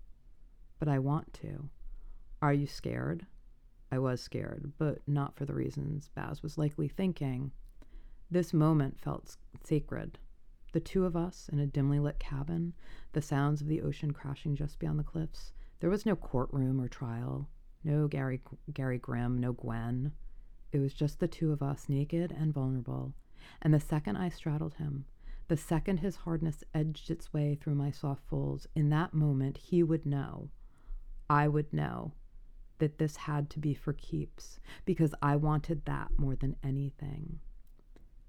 but 0.79 0.88
I 0.88 0.97
want 0.97 1.34
to. 1.34 1.69
Are 2.41 2.51
you 2.51 2.65
scared? 2.65 3.27
I 3.91 3.99
was 3.99 4.21
scared, 4.21 4.73
but 4.79 5.08
not 5.08 5.36
for 5.36 5.45
the 5.45 5.53
reasons 5.53 6.10
Baz 6.15 6.41
was 6.41 6.58
likely 6.58 6.88
thinking. 6.88 7.51
This 8.32 8.51
moment 8.51 8.99
felt 8.99 9.38
sacred. 9.63 10.17
The 10.73 10.79
two 10.79 11.05
of 11.05 11.15
us 11.15 11.47
in 11.53 11.60
a 11.60 11.67
dimly 11.67 11.99
lit 11.99 12.17
cabin, 12.17 12.73
the 13.12 13.21
sounds 13.21 13.62
of 13.62 13.67
the 13.67 13.84
ocean 13.84 14.13
crashing 14.13 14.55
just 14.55 14.79
beyond 14.79 14.97
the 14.97 15.03
cliffs. 15.03 15.53
There 15.79 15.91
was 15.91 16.08
no 16.08 16.15
courtroom 16.15 16.82
or 16.82 16.88
trial, 16.88 17.47
no 17.83 18.07
Gary, 18.07 18.41
Gary 18.73 18.97
Grimm, 18.97 19.39
no 19.39 19.53
Gwen. 19.53 20.11
It 20.71 20.79
was 20.79 20.93
just 20.93 21.19
the 21.19 21.27
two 21.27 21.51
of 21.51 21.63
us, 21.63 21.89
naked 21.89 22.31
and 22.31 22.53
vulnerable, 22.53 23.13
and 23.61 23.73
the 23.73 23.79
second 23.79 24.17
I 24.17 24.29
straddled 24.29 24.75
him, 24.75 25.05
the 25.47 25.57
second 25.57 25.97
his 25.97 26.17
hardness 26.17 26.63
edged 26.75 27.09
its 27.09 27.33
way 27.33 27.55
through 27.55 27.75
my 27.75 27.89
soft 27.89 28.23
folds, 28.29 28.67
in 28.75 28.89
that 28.89 29.13
moment 29.13 29.57
he 29.57 29.81
would 29.81 30.05
know, 30.05 30.49
I 31.29 31.47
would 31.47 31.73
know, 31.73 32.13
that 32.77 32.97
this 32.97 33.15
had 33.15 33.49
to 33.51 33.59
be 33.59 33.73
for 33.73 33.93
keeps, 33.93 34.59
because 34.85 35.15
I 35.21 35.35
wanted 35.35 35.85
that 35.85 36.11
more 36.17 36.35
than 36.35 36.55
anything. 36.63 37.39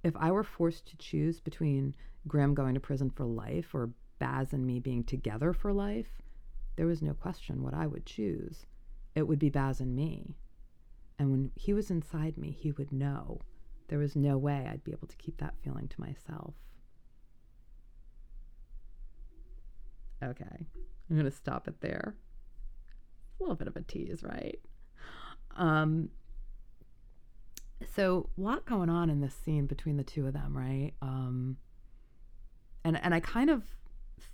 If 0.03 0.17
I 0.17 0.31
were 0.31 0.45
forced 0.45 0.87
to 0.87 0.97
choose 0.97 1.41
between 1.41 1.95
Grimm 2.27 2.55
going 2.55 2.75
to 2.75 2.81
prison 2.81 3.11
for 3.11 3.27
life 3.27 3.75
or 3.75 3.91
Baz 4.19 4.53
and 4.53 4.67
me 4.67 4.81
being 4.81 5.05
together 5.05 5.53
for 5.53 5.73
life, 5.73 6.23
there 6.77 6.87
was 6.87 7.03
no 7.03 7.13
question 7.13 7.63
what 7.63 7.75
I 7.75 7.87
would 7.87 8.07
choose. 8.07 8.65
It 9.15 9.27
would 9.27 9.39
be 9.39 9.51
Baz 9.51 9.81
and 9.81 9.95
me. 9.95 10.37
And 11.19 11.31
when 11.31 11.51
he 11.55 11.73
was 11.73 11.91
inside 11.91 12.39
me, 12.39 12.51
he 12.51 12.73
would 12.73 12.93
know 12.93 13.41
there 13.89 13.99
was 13.99 14.17
no 14.17 14.39
way 14.39 14.69
I'd 14.71 14.85
be 14.85 14.93
able 14.93 15.09
to 15.09 15.17
keep 15.17 15.39
that 15.39 15.55
feeling 15.63 15.89
to 15.89 16.01
myself. 16.01 16.55
Okay, 20.23 20.67
I'm 21.11 21.17
going 21.17 21.25
to 21.25 21.31
stop 21.31 21.67
it 21.67 21.81
there. 21.81 22.15
A 23.39 23.43
little 23.43 23.57
bit 23.57 23.69
of 23.69 23.77
a 23.77 23.81
tease, 23.83 24.23
right? 24.23 24.59
Um, 25.57 26.11
so 27.95 28.29
a 28.37 28.41
lot 28.41 28.67
going 28.67 28.91
on 28.91 29.11
in 29.11 29.21
this 29.21 29.35
scene 29.35 29.67
between 29.67 29.97
the 29.97 30.05
two 30.05 30.27
of 30.27 30.33
them, 30.33 30.57
right? 30.57 30.93
Um, 31.03 31.57
and 32.85 32.99
and 33.03 33.15
I 33.15 33.21
kind 33.21 33.51
of 33.51 33.63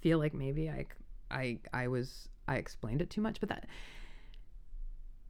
feel 0.01 0.19
like 0.19 0.35
maybe 0.35 0.69
I 0.69 0.87
I 1.31 1.59
I 1.73 1.89
was 1.89 2.29
I 2.49 2.57
explained 2.57 3.01
it 3.01 3.11
too 3.11 3.21
much, 3.21 3.41
but 3.41 3.49
that 3.49 3.67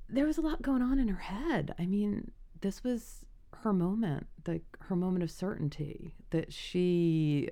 there 0.08 0.26
was 0.26 0.38
a 0.38 0.40
lot 0.40 0.62
going 0.62 0.82
on 0.82 0.98
in 0.98 1.08
her 1.08 1.20
head. 1.20 1.74
I 1.78 1.86
mean, 1.86 2.30
this 2.60 2.84
was 2.84 3.24
her 3.62 3.72
moment, 3.72 4.26
the 4.44 4.60
her 4.80 4.96
moment 4.96 5.22
of 5.22 5.30
certainty 5.30 6.14
that 6.30 6.52
she 6.52 7.48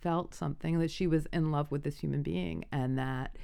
felt 0.00 0.34
something 0.34 0.78
that 0.78 0.90
she 0.90 1.06
was 1.06 1.26
in 1.32 1.50
love 1.50 1.70
with 1.70 1.82
this 1.82 1.98
human 1.98 2.22
being 2.22 2.64
and 2.72 2.98
that 2.98 3.36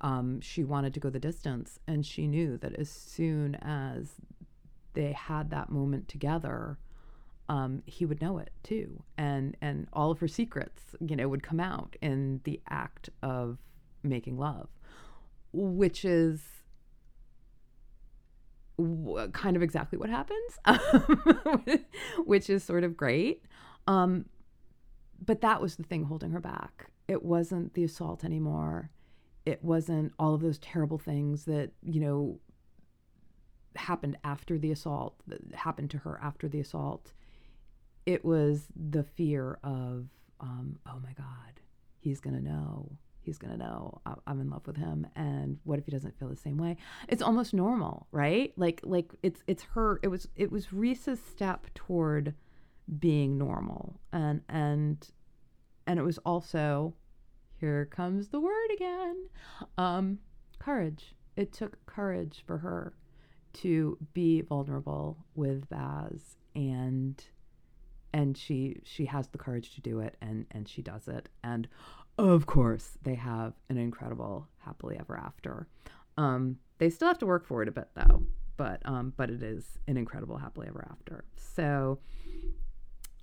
um, 0.00 0.40
she 0.40 0.64
wanted 0.64 0.94
to 0.94 1.00
go 1.00 1.10
the 1.10 1.20
distance 1.20 1.78
and 1.86 2.06
she 2.06 2.26
knew 2.26 2.56
that 2.58 2.74
as 2.76 2.88
soon 2.88 3.54
as 3.56 4.12
they 4.94 5.12
had 5.12 5.50
that 5.50 5.70
moment 5.70 6.08
together 6.08 6.78
um, 7.48 7.82
he 7.84 8.06
would 8.06 8.22
know 8.22 8.38
it 8.38 8.50
too 8.62 9.02
and 9.18 9.56
and 9.60 9.88
all 9.92 10.10
of 10.10 10.20
her 10.20 10.28
secrets 10.28 10.82
you 11.00 11.16
know 11.16 11.28
would 11.28 11.42
come 11.42 11.60
out 11.60 11.96
in 12.00 12.40
the 12.44 12.60
act 12.68 13.10
of 13.22 13.58
making 14.02 14.38
love 14.38 14.68
which 15.52 16.04
is 16.04 16.40
kind 19.32 19.56
of 19.56 19.62
exactly 19.62 19.98
what 19.98 20.10
happens, 20.10 20.58
which 22.24 22.50
is 22.50 22.64
sort 22.64 22.84
of 22.84 22.96
great. 22.96 23.44
Um, 23.86 24.26
but 25.24 25.40
that 25.42 25.60
was 25.60 25.76
the 25.76 25.82
thing 25.82 26.04
holding 26.04 26.30
her 26.30 26.40
back. 26.40 26.90
It 27.08 27.24
wasn't 27.24 27.74
the 27.74 27.84
assault 27.84 28.24
anymore. 28.24 28.90
It 29.44 29.64
wasn't 29.64 30.12
all 30.18 30.34
of 30.34 30.40
those 30.40 30.58
terrible 30.58 30.98
things 30.98 31.44
that, 31.44 31.72
you 31.82 32.00
know, 32.00 32.38
happened 33.76 34.16
after 34.24 34.58
the 34.58 34.70
assault, 34.70 35.16
that 35.26 35.40
happened 35.54 35.90
to 35.90 35.98
her 35.98 36.18
after 36.22 36.48
the 36.48 36.60
assault. 36.60 37.12
It 38.06 38.24
was 38.24 38.66
the 38.74 39.02
fear 39.02 39.58
of, 39.62 40.06
um, 40.40 40.78
oh 40.86 40.98
my 41.02 41.12
God, 41.12 41.60
he's 41.98 42.20
going 42.20 42.36
to 42.36 42.42
know 42.42 42.92
he's 43.22 43.38
going 43.38 43.52
to 43.52 43.58
know 43.58 44.00
I'm 44.26 44.40
in 44.40 44.50
love 44.50 44.66
with 44.66 44.76
him 44.76 45.06
and 45.16 45.58
what 45.64 45.78
if 45.78 45.84
he 45.84 45.92
doesn't 45.92 46.18
feel 46.18 46.28
the 46.28 46.36
same 46.36 46.56
way? 46.56 46.76
It's 47.08 47.22
almost 47.22 47.54
normal 47.54 48.06
right? 48.12 48.52
Like 48.56 48.80
like 48.84 49.12
it's 49.22 49.42
it's 49.46 49.62
her 49.74 50.00
it 50.02 50.08
was 50.08 50.28
it 50.36 50.50
was 50.50 50.72
Reese's 50.72 51.20
step 51.20 51.66
toward 51.74 52.34
being 52.98 53.38
normal 53.38 54.00
and 54.12 54.42
and 54.48 55.08
and 55.86 55.98
it 55.98 56.02
was 56.02 56.18
also 56.18 56.94
here 57.58 57.86
comes 57.86 58.28
the 58.28 58.40
word 58.40 58.70
again. 58.74 59.28
Um 59.76 60.18
courage. 60.58 61.14
It 61.36 61.52
took 61.52 61.84
courage 61.86 62.42
for 62.46 62.58
her 62.58 62.94
to 63.52 63.98
be 64.14 64.42
vulnerable 64.42 65.24
with 65.34 65.68
Baz 65.68 66.36
and 66.54 67.22
and 68.12 68.36
she 68.36 68.80
she 68.84 69.06
has 69.06 69.28
the 69.28 69.38
courage 69.38 69.74
to 69.74 69.80
do 69.80 70.00
it 70.00 70.16
and 70.20 70.46
and 70.50 70.68
she 70.68 70.82
does 70.82 71.08
it 71.08 71.28
and 71.42 71.68
of 72.28 72.46
course, 72.46 72.98
they 73.02 73.14
have 73.14 73.54
an 73.68 73.78
incredible 73.78 74.48
happily 74.58 74.96
ever 74.98 75.16
after. 75.16 75.66
Um, 76.16 76.58
they 76.78 76.90
still 76.90 77.08
have 77.08 77.18
to 77.18 77.26
work 77.26 77.46
for 77.46 77.62
it 77.62 77.68
a 77.68 77.72
bit 77.72 77.88
though, 77.94 78.24
but 78.56 78.80
um, 78.84 79.12
but 79.16 79.30
it 79.30 79.42
is 79.42 79.78
an 79.86 79.96
incredible 79.96 80.36
happily 80.36 80.66
ever 80.68 80.86
after. 80.90 81.24
So 81.36 81.98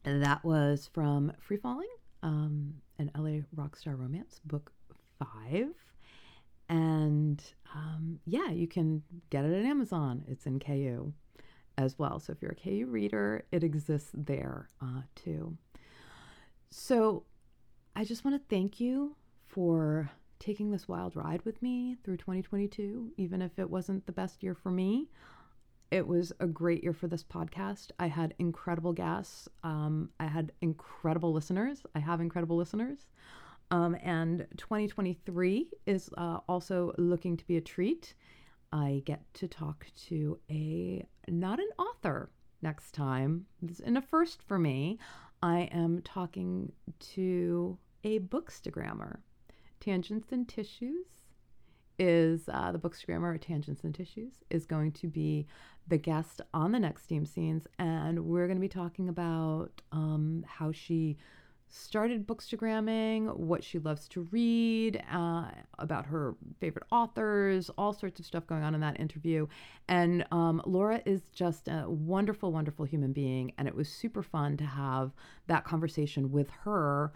that 0.03 0.43
was 0.43 0.89
from 0.93 1.31
Free 1.39 1.57
Falling, 1.57 1.89
um, 2.23 2.75
an 2.97 3.11
LA 3.15 3.41
Rockstar 3.55 3.97
Romance, 3.99 4.39
book 4.45 4.71
five. 5.19 5.73
And 6.69 7.41
um, 7.73 8.19
yeah, 8.25 8.49
you 8.51 8.67
can 8.67 9.03
get 9.29 9.45
it 9.45 9.53
at 9.53 9.65
Amazon. 9.65 10.23
It's 10.27 10.45
in 10.45 10.59
KU 10.59 11.13
as 11.77 11.97
well. 11.97 12.19
So 12.19 12.33
if 12.33 12.41
you're 12.41 12.51
a 12.51 12.55
KU 12.55 12.87
reader, 12.89 13.45
it 13.51 13.63
exists 13.63 14.11
there 14.13 14.69
uh, 14.81 15.01
too. 15.15 15.57
So 16.69 17.23
I 17.97 18.03
just 18.03 18.23
want 18.23 18.39
to 18.39 18.55
thank 18.55 18.79
you 18.79 19.15
for 19.47 20.11
taking 20.37 20.69
this 20.69 20.87
wild 20.87 21.15
ride 21.15 21.41
with 21.45 21.59
me 21.63 21.97
through 22.03 22.17
2022, 22.17 23.13
even 23.17 23.41
if 23.41 23.57
it 23.57 23.67
wasn't 23.67 24.05
the 24.05 24.11
best 24.11 24.43
year 24.43 24.53
for 24.53 24.69
me. 24.69 25.09
It 25.89 26.05
was 26.05 26.31
a 26.39 26.45
great 26.45 26.83
year 26.83 26.93
for 26.93 27.07
this 27.07 27.23
podcast. 27.23 27.89
I 27.97 28.05
had 28.05 28.35
incredible 28.37 28.93
guests. 28.93 29.49
Um, 29.63 30.11
I 30.19 30.27
had 30.27 30.51
incredible 30.61 31.33
listeners. 31.33 31.81
I 31.95 31.99
have 31.99 32.21
incredible 32.21 32.55
listeners. 32.55 33.07
Um, 33.71 33.97
and 34.03 34.45
2023 34.57 35.71
is 35.87 36.11
uh, 36.19 36.41
also 36.47 36.93
looking 36.99 37.35
to 37.35 37.47
be 37.47 37.57
a 37.57 37.61
treat. 37.61 38.13
I 38.71 39.01
get 39.05 39.23
to 39.33 39.47
talk 39.47 39.87
to 40.09 40.37
a 40.51 41.03
not 41.27 41.57
an 41.57 41.69
author 41.79 42.29
next 42.61 42.91
time. 42.91 43.47
It's 43.67 43.79
in 43.79 43.97
a 43.97 44.03
first 44.03 44.43
for 44.43 44.59
me. 44.59 44.99
I 45.41 45.61
am 45.71 46.03
talking 46.03 46.71
to 47.15 47.79
a 48.07 48.19
bookstagrammer. 48.19 49.17
Tangents 49.81 50.31
and 50.31 50.47
Tissues 50.47 51.07
is 51.99 52.47
uh, 52.47 52.71
the 52.71 52.79
bookstagrammer 52.79 53.39
Tangents 53.41 53.83
and 53.83 53.93
Tissues 53.93 54.35
is 54.49 54.65
going 54.65 54.93
to 54.93 55.07
be 55.07 55.45
the 55.89 55.97
guest 55.97 56.39
on 56.53 56.71
the 56.71 56.79
next 56.79 57.03
Steam 57.03 57.25
Scenes, 57.25 57.67
and 57.79 58.25
we're 58.25 58.47
going 58.47 58.55
to 58.55 58.61
be 58.61 58.69
talking 58.69 59.09
about 59.09 59.81
um, 59.91 60.45
how 60.47 60.71
she 60.71 61.17
started 61.67 62.25
bookstagramming, 62.25 63.35
what 63.35 63.61
she 63.61 63.77
loves 63.77 64.07
to 64.07 64.21
read, 64.31 65.03
uh, 65.11 65.47
about 65.79 66.05
her 66.05 66.35
favorite 66.61 66.85
authors, 66.93 67.69
all 67.77 67.91
sorts 67.91 68.21
of 68.21 68.25
stuff 68.25 68.47
going 68.47 68.63
on 68.63 68.73
in 68.73 68.79
that 68.79 68.97
interview. 69.01 69.45
And 69.89 70.25
um, 70.31 70.61
Laura 70.65 71.01
is 71.05 71.23
just 71.33 71.67
a 71.67 71.83
wonderful, 71.89 72.53
wonderful 72.53 72.85
human 72.85 73.11
being, 73.11 73.51
and 73.57 73.67
it 73.67 73.75
was 73.75 73.89
super 73.89 74.23
fun 74.23 74.55
to 74.57 74.65
have 74.65 75.11
that 75.47 75.65
conversation 75.65 76.31
with 76.31 76.49
her 76.63 77.11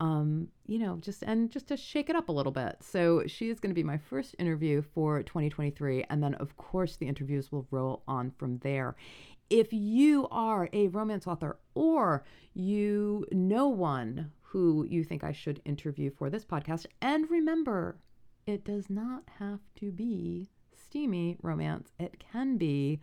um, 0.00 0.48
you 0.66 0.78
know, 0.78 0.98
just 1.00 1.22
and 1.22 1.50
just 1.50 1.68
to 1.68 1.76
shake 1.76 2.10
it 2.10 2.16
up 2.16 2.28
a 2.28 2.32
little 2.32 2.52
bit. 2.52 2.76
So 2.80 3.26
she 3.26 3.48
is 3.48 3.60
going 3.60 3.70
to 3.70 3.74
be 3.74 3.82
my 3.82 3.98
first 3.98 4.34
interview 4.38 4.82
for 4.82 5.22
2023, 5.22 6.04
and 6.10 6.22
then 6.22 6.34
of 6.34 6.56
course 6.56 6.96
the 6.96 7.08
interviews 7.08 7.50
will 7.50 7.66
roll 7.70 8.02
on 8.06 8.30
from 8.30 8.58
there. 8.58 8.96
If 9.48 9.72
you 9.72 10.26
are 10.30 10.68
a 10.72 10.88
romance 10.88 11.26
author 11.26 11.58
or 11.74 12.24
you 12.54 13.26
know 13.30 13.68
one 13.68 14.32
who 14.42 14.86
you 14.88 15.04
think 15.04 15.22
I 15.22 15.32
should 15.32 15.62
interview 15.64 16.10
for 16.10 16.30
this 16.30 16.44
podcast, 16.44 16.86
and 17.00 17.30
remember, 17.30 17.96
it 18.46 18.64
does 18.64 18.90
not 18.90 19.22
have 19.38 19.60
to 19.76 19.90
be 19.90 20.48
steamy 20.74 21.36
romance. 21.42 21.92
It 21.98 22.22
can 22.32 22.56
be 22.56 23.00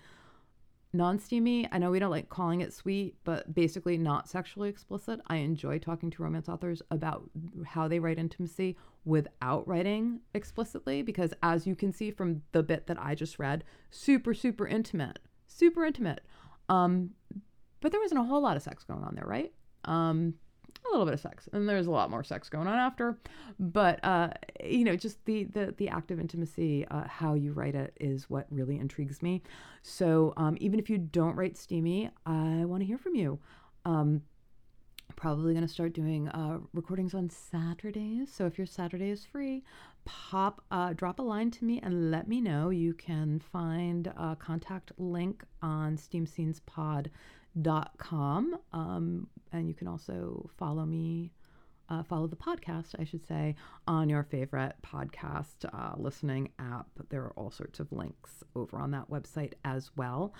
non-steamy. 0.94 1.68
I 1.72 1.80
know 1.80 1.92
we 1.92 2.00
don't 2.00 2.12
like 2.12 2.30
calling 2.30 2.62
it 2.62 2.72
sweet 2.72 3.16
but 3.24 3.54
basically 3.54 3.98
not 3.98 4.30
sexually 4.30 4.70
explicit. 4.70 5.20
I 5.28 5.38
enjoy 5.38 5.80
talking 5.80 6.12
to 6.12 6.24
romance 6.24 6.48
authors 6.48 6.82
about 6.92 7.30
how 7.66 7.88
they 7.88 8.00
write 8.00 8.20
intimacy 8.20 8.78
without 9.04 9.68
writing 9.68 10.22
explicitly 10.34 11.02
because 11.02 11.34
as 11.42 11.68
you 11.68 11.76
can 11.76 11.92
see 11.92 12.12
from 12.12 12.42
the 12.54 12.64
bit 12.64 12.88
that 12.88 12.98
i 13.02 13.14
just 13.14 13.38
read 13.38 13.64
super 13.92 14.34
super 14.34 14.66
intimate 14.66 15.20
super 15.48 15.84
intimate. 15.84 16.22
Um 16.70 17.12
but 17.82 17.92
there 17.92 18.02
wasn't 18.02 18.22
a 18.22 18.24
whole 18.24 18.42
lot 18.42 18.56
of 18.56 18.64
sex 18.64 18.84
going 18.84 19.04
on 19.04 19.16
there 19.16 19.26
right? 19.26 19.52
Um 19.86 20.36
a 20.86 20.92
little 20.92 21.06
bit 21.06 21.14
of 21.14 21.20
sex 21.20 21.48
and 21.54 21.68
there's 21.68 21.88
a 21.88 21.92
lot 21.92 22.10
more 22.10 22.24
sex 22.24 22.50
going 22.50 22.68
on 22.68 22.78
after 22.78 23.18
but 23.60 24.04
uh 24.04 24.30
you 24.64 24.84
know 24.84 24.96
just 24.96 25.24
the 25.26 25.46
the 25.46 25.74
the 25.78 25.90
act 25.90 26.12
of 26.12 26.20
intimacy 26.20 26.86
uh, 26.92 27.08
how 27.08 27.34
you 27.34 27.52
write 27.54 27.76
it 27.76 27.96
is 28.00 28.30
what 28.30 28.46
really 28.50 28.78
intrigues 28.78 29.22
me 29.22 29.42
so 29.82 30.34
um 30.38 30.58
even 30.60 30.80
if 30.80 30.90
you 30.90 30.98
don't 30.98 31.36
write 31.36 31.58
steamy 31.58 32.10
i 32.26 32.66
want 32.66 32.82
to 32.82 32.86
hear 32.86 32.98
from 32.98 33.16
you 33.16 33.40
um 33.86 34.22
probably 35.16 35.54
going 35.54 35.66
to 35.66 35.72
start 35.72 35.94
doing 35.94 36.28
uh, 36.30 36.60
recordings 36.74 37.14
on 37.14 37.30
Saturdays. 37.30 38.32
So 38.34 38.46
if 38.46 38.58
your 38.58 38.68
Saturday 38.68 39.10
is 39.10 39.24
free, 39.24 39.64
pop, 40.06 40.64
uh, 40.72 40.94
drop 40.94 41.20
a 41.20 41.22
line 41.22 41.52
to 41.52 41.66
me 41.66 41.80
and 41.82 42.12
let 42.12 42.28
me 42.28 42.42
know. 42.42 42.70
You 42.70 42.94
can 42.94 43.40
find 43.40 44.08
a 44.08 44.36
contact 44.40 44.92
link 44.98 45.44
on 45.62 45.98
steamscenespod.com 47.58 47.88
com. 47.98 48.58
Um, 48.72 49.28
and 49.52 49.68
you 49.68 49.74
can 49.74 49.88
also 49.88 50.50
follow 50.58 50.86
me, 50.86 51.32
uh, 51.90 52.04
follow 52.04 52.28
the 52.28 52.36
podcast, 52.36 52.96
I 53.00 53.04
should 53.04 53.26
say, 53.26 53.56
on 53.88 54.10
your 54.10 54.24
favorite 54.24 54.76
podcast 54.84 55.66
uh, 55.74 55.94
listening 55.98 56.50
app. 56.60 56.88
There 57.10 57.22
are 57.24 57.34
all 57.34 57.52
sorts 57.52 57.80
of 57.80 57.92
links 57.92 58.44
over 58.56 58.78
on 58.80 58.92
that 58.92 59.10
website 59.10 59.54
as 59.64 59.92
well. 59.96 60.34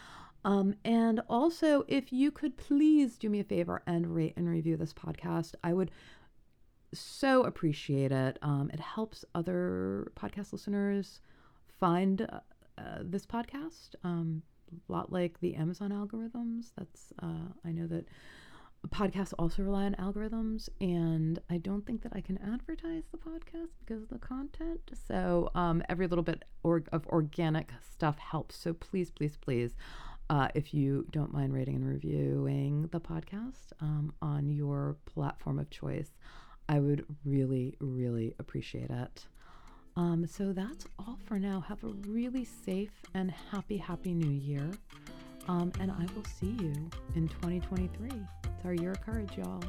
Um, 0.46 0.76
and 0.84 1.22
also, 1.30 1.86
if 1.88 2.12
you 2.12 2.32
could 2.32 2.58
please 2.58 3.18
do 3.18 3.30
me 3.30 3.40
a 3.40 3.46
favor 3.46 3.82
and 3.88 4.14
rate 4.14 4.34
and 4.36 4.50
review 4.50 4.76
this 4.76 4.94
podcast, 4.94 5.54
I 5.64 5.74
would 5.74 5.92
so 6.94 7.44
appreciate 7.44 8.12
it. 8.12 8.38
Um, 8.42 8.70
it 8.74 8.80
helps 8.80 9.24
other 9.34 10.12
podcast 10.16 10.52
listeners 10.52 11.22
find 11.80 12.22
uh, 12.22 12.40
uh, 12.78 13.00
this 13.02 13.26
podcast. 13.26 13.96
Um, 14.04 14.44
lot 14.88 15.12
like 15.12 15.40
the 15.40 15.56
Amazon 15.56 15.92
algorithms. 15.92 16.72
That's 16.78 17.14
uh, 17.22 17.52
I 17.66 17.72
know 17.72 17.88
that 17.88 18.06
podcasts 18.90 19.34
also 19.40 19.64
rely 19.64 19.86
on 19.86 19.96
algorithms, 19.96 20.70
and 20.82 21.40
I 21.50 21.58
don't 21.58 21.86
think 21.86 22.04
that 22.04 22.14
I 22.16 22.22
can 22.22 22.38
advertise 22.40 23.04
the 23.12 23.18
podcast 23.18 23.70
because 23.80 24.04
of 24.04 24.10
the 24.10 24.20
content. 24.20 24.82
So 25.08 25.50
um, 25.56 25.84
every 25.90 26.08
little 26.08 26.24
bit 26.24 26.44
or- 26.64 26.84
of 26.92 27.08
organic 27.08 27.72
stuff 27.94 28.18
helps. 28.18 28.56
So 28.56 28.74
please, 28.74 29.10
please, 29.10 29.38
please. 29.38 29.76
Uh, 30.30 30.48
if 30.56 30.74
you 30.74 31.06
don't 31.12 31.34
mind 31.34 31.54
rating 31.54 31.76
and 31.76 31.88
reviewing 31.88 32.88
the 32.92 33.00
podcast 33.00 33.72
um, 33.82 34.14
on 34.22 34.50
your 34.50 34.96
platform 35.06 35.60
of 35.60 35.70
choice, 35.70 36.12
I 36.70 36.80
would 36.80 37.06
really, 37.26 37.76
really 37.80 38.34
appreciate 38.40 38.90
it. 38.90 39.26
Um, 39.96 40.26
so 40.26 40.54
that's 40.54 40.86
all 41.00 41.20
for 41.26 41.38
now. 41.38 41.64
Have 41.68 41.84
a 41.84 41.94
really 42.08 42.46
safe 42.46 42.92
and 43.14 43.32
happy, 43.52 43.78
happy 43.78 44.14
new 44.14 44.32
year. 44.32 44.70
Um, 45.48 45.72
and 45.80 45.92
I 45.92 46.06
will 46.16 46.24
see 46.24 46.56
you 46.60 46.74
in 47.16 47.28
2023. 47.28 48.10
It's 48.10 48.66
our 48.66 48.74
year 48.74 48.92
of 48.92 49.02
courage, 49.02 49.38
y'all. 49.38 49.62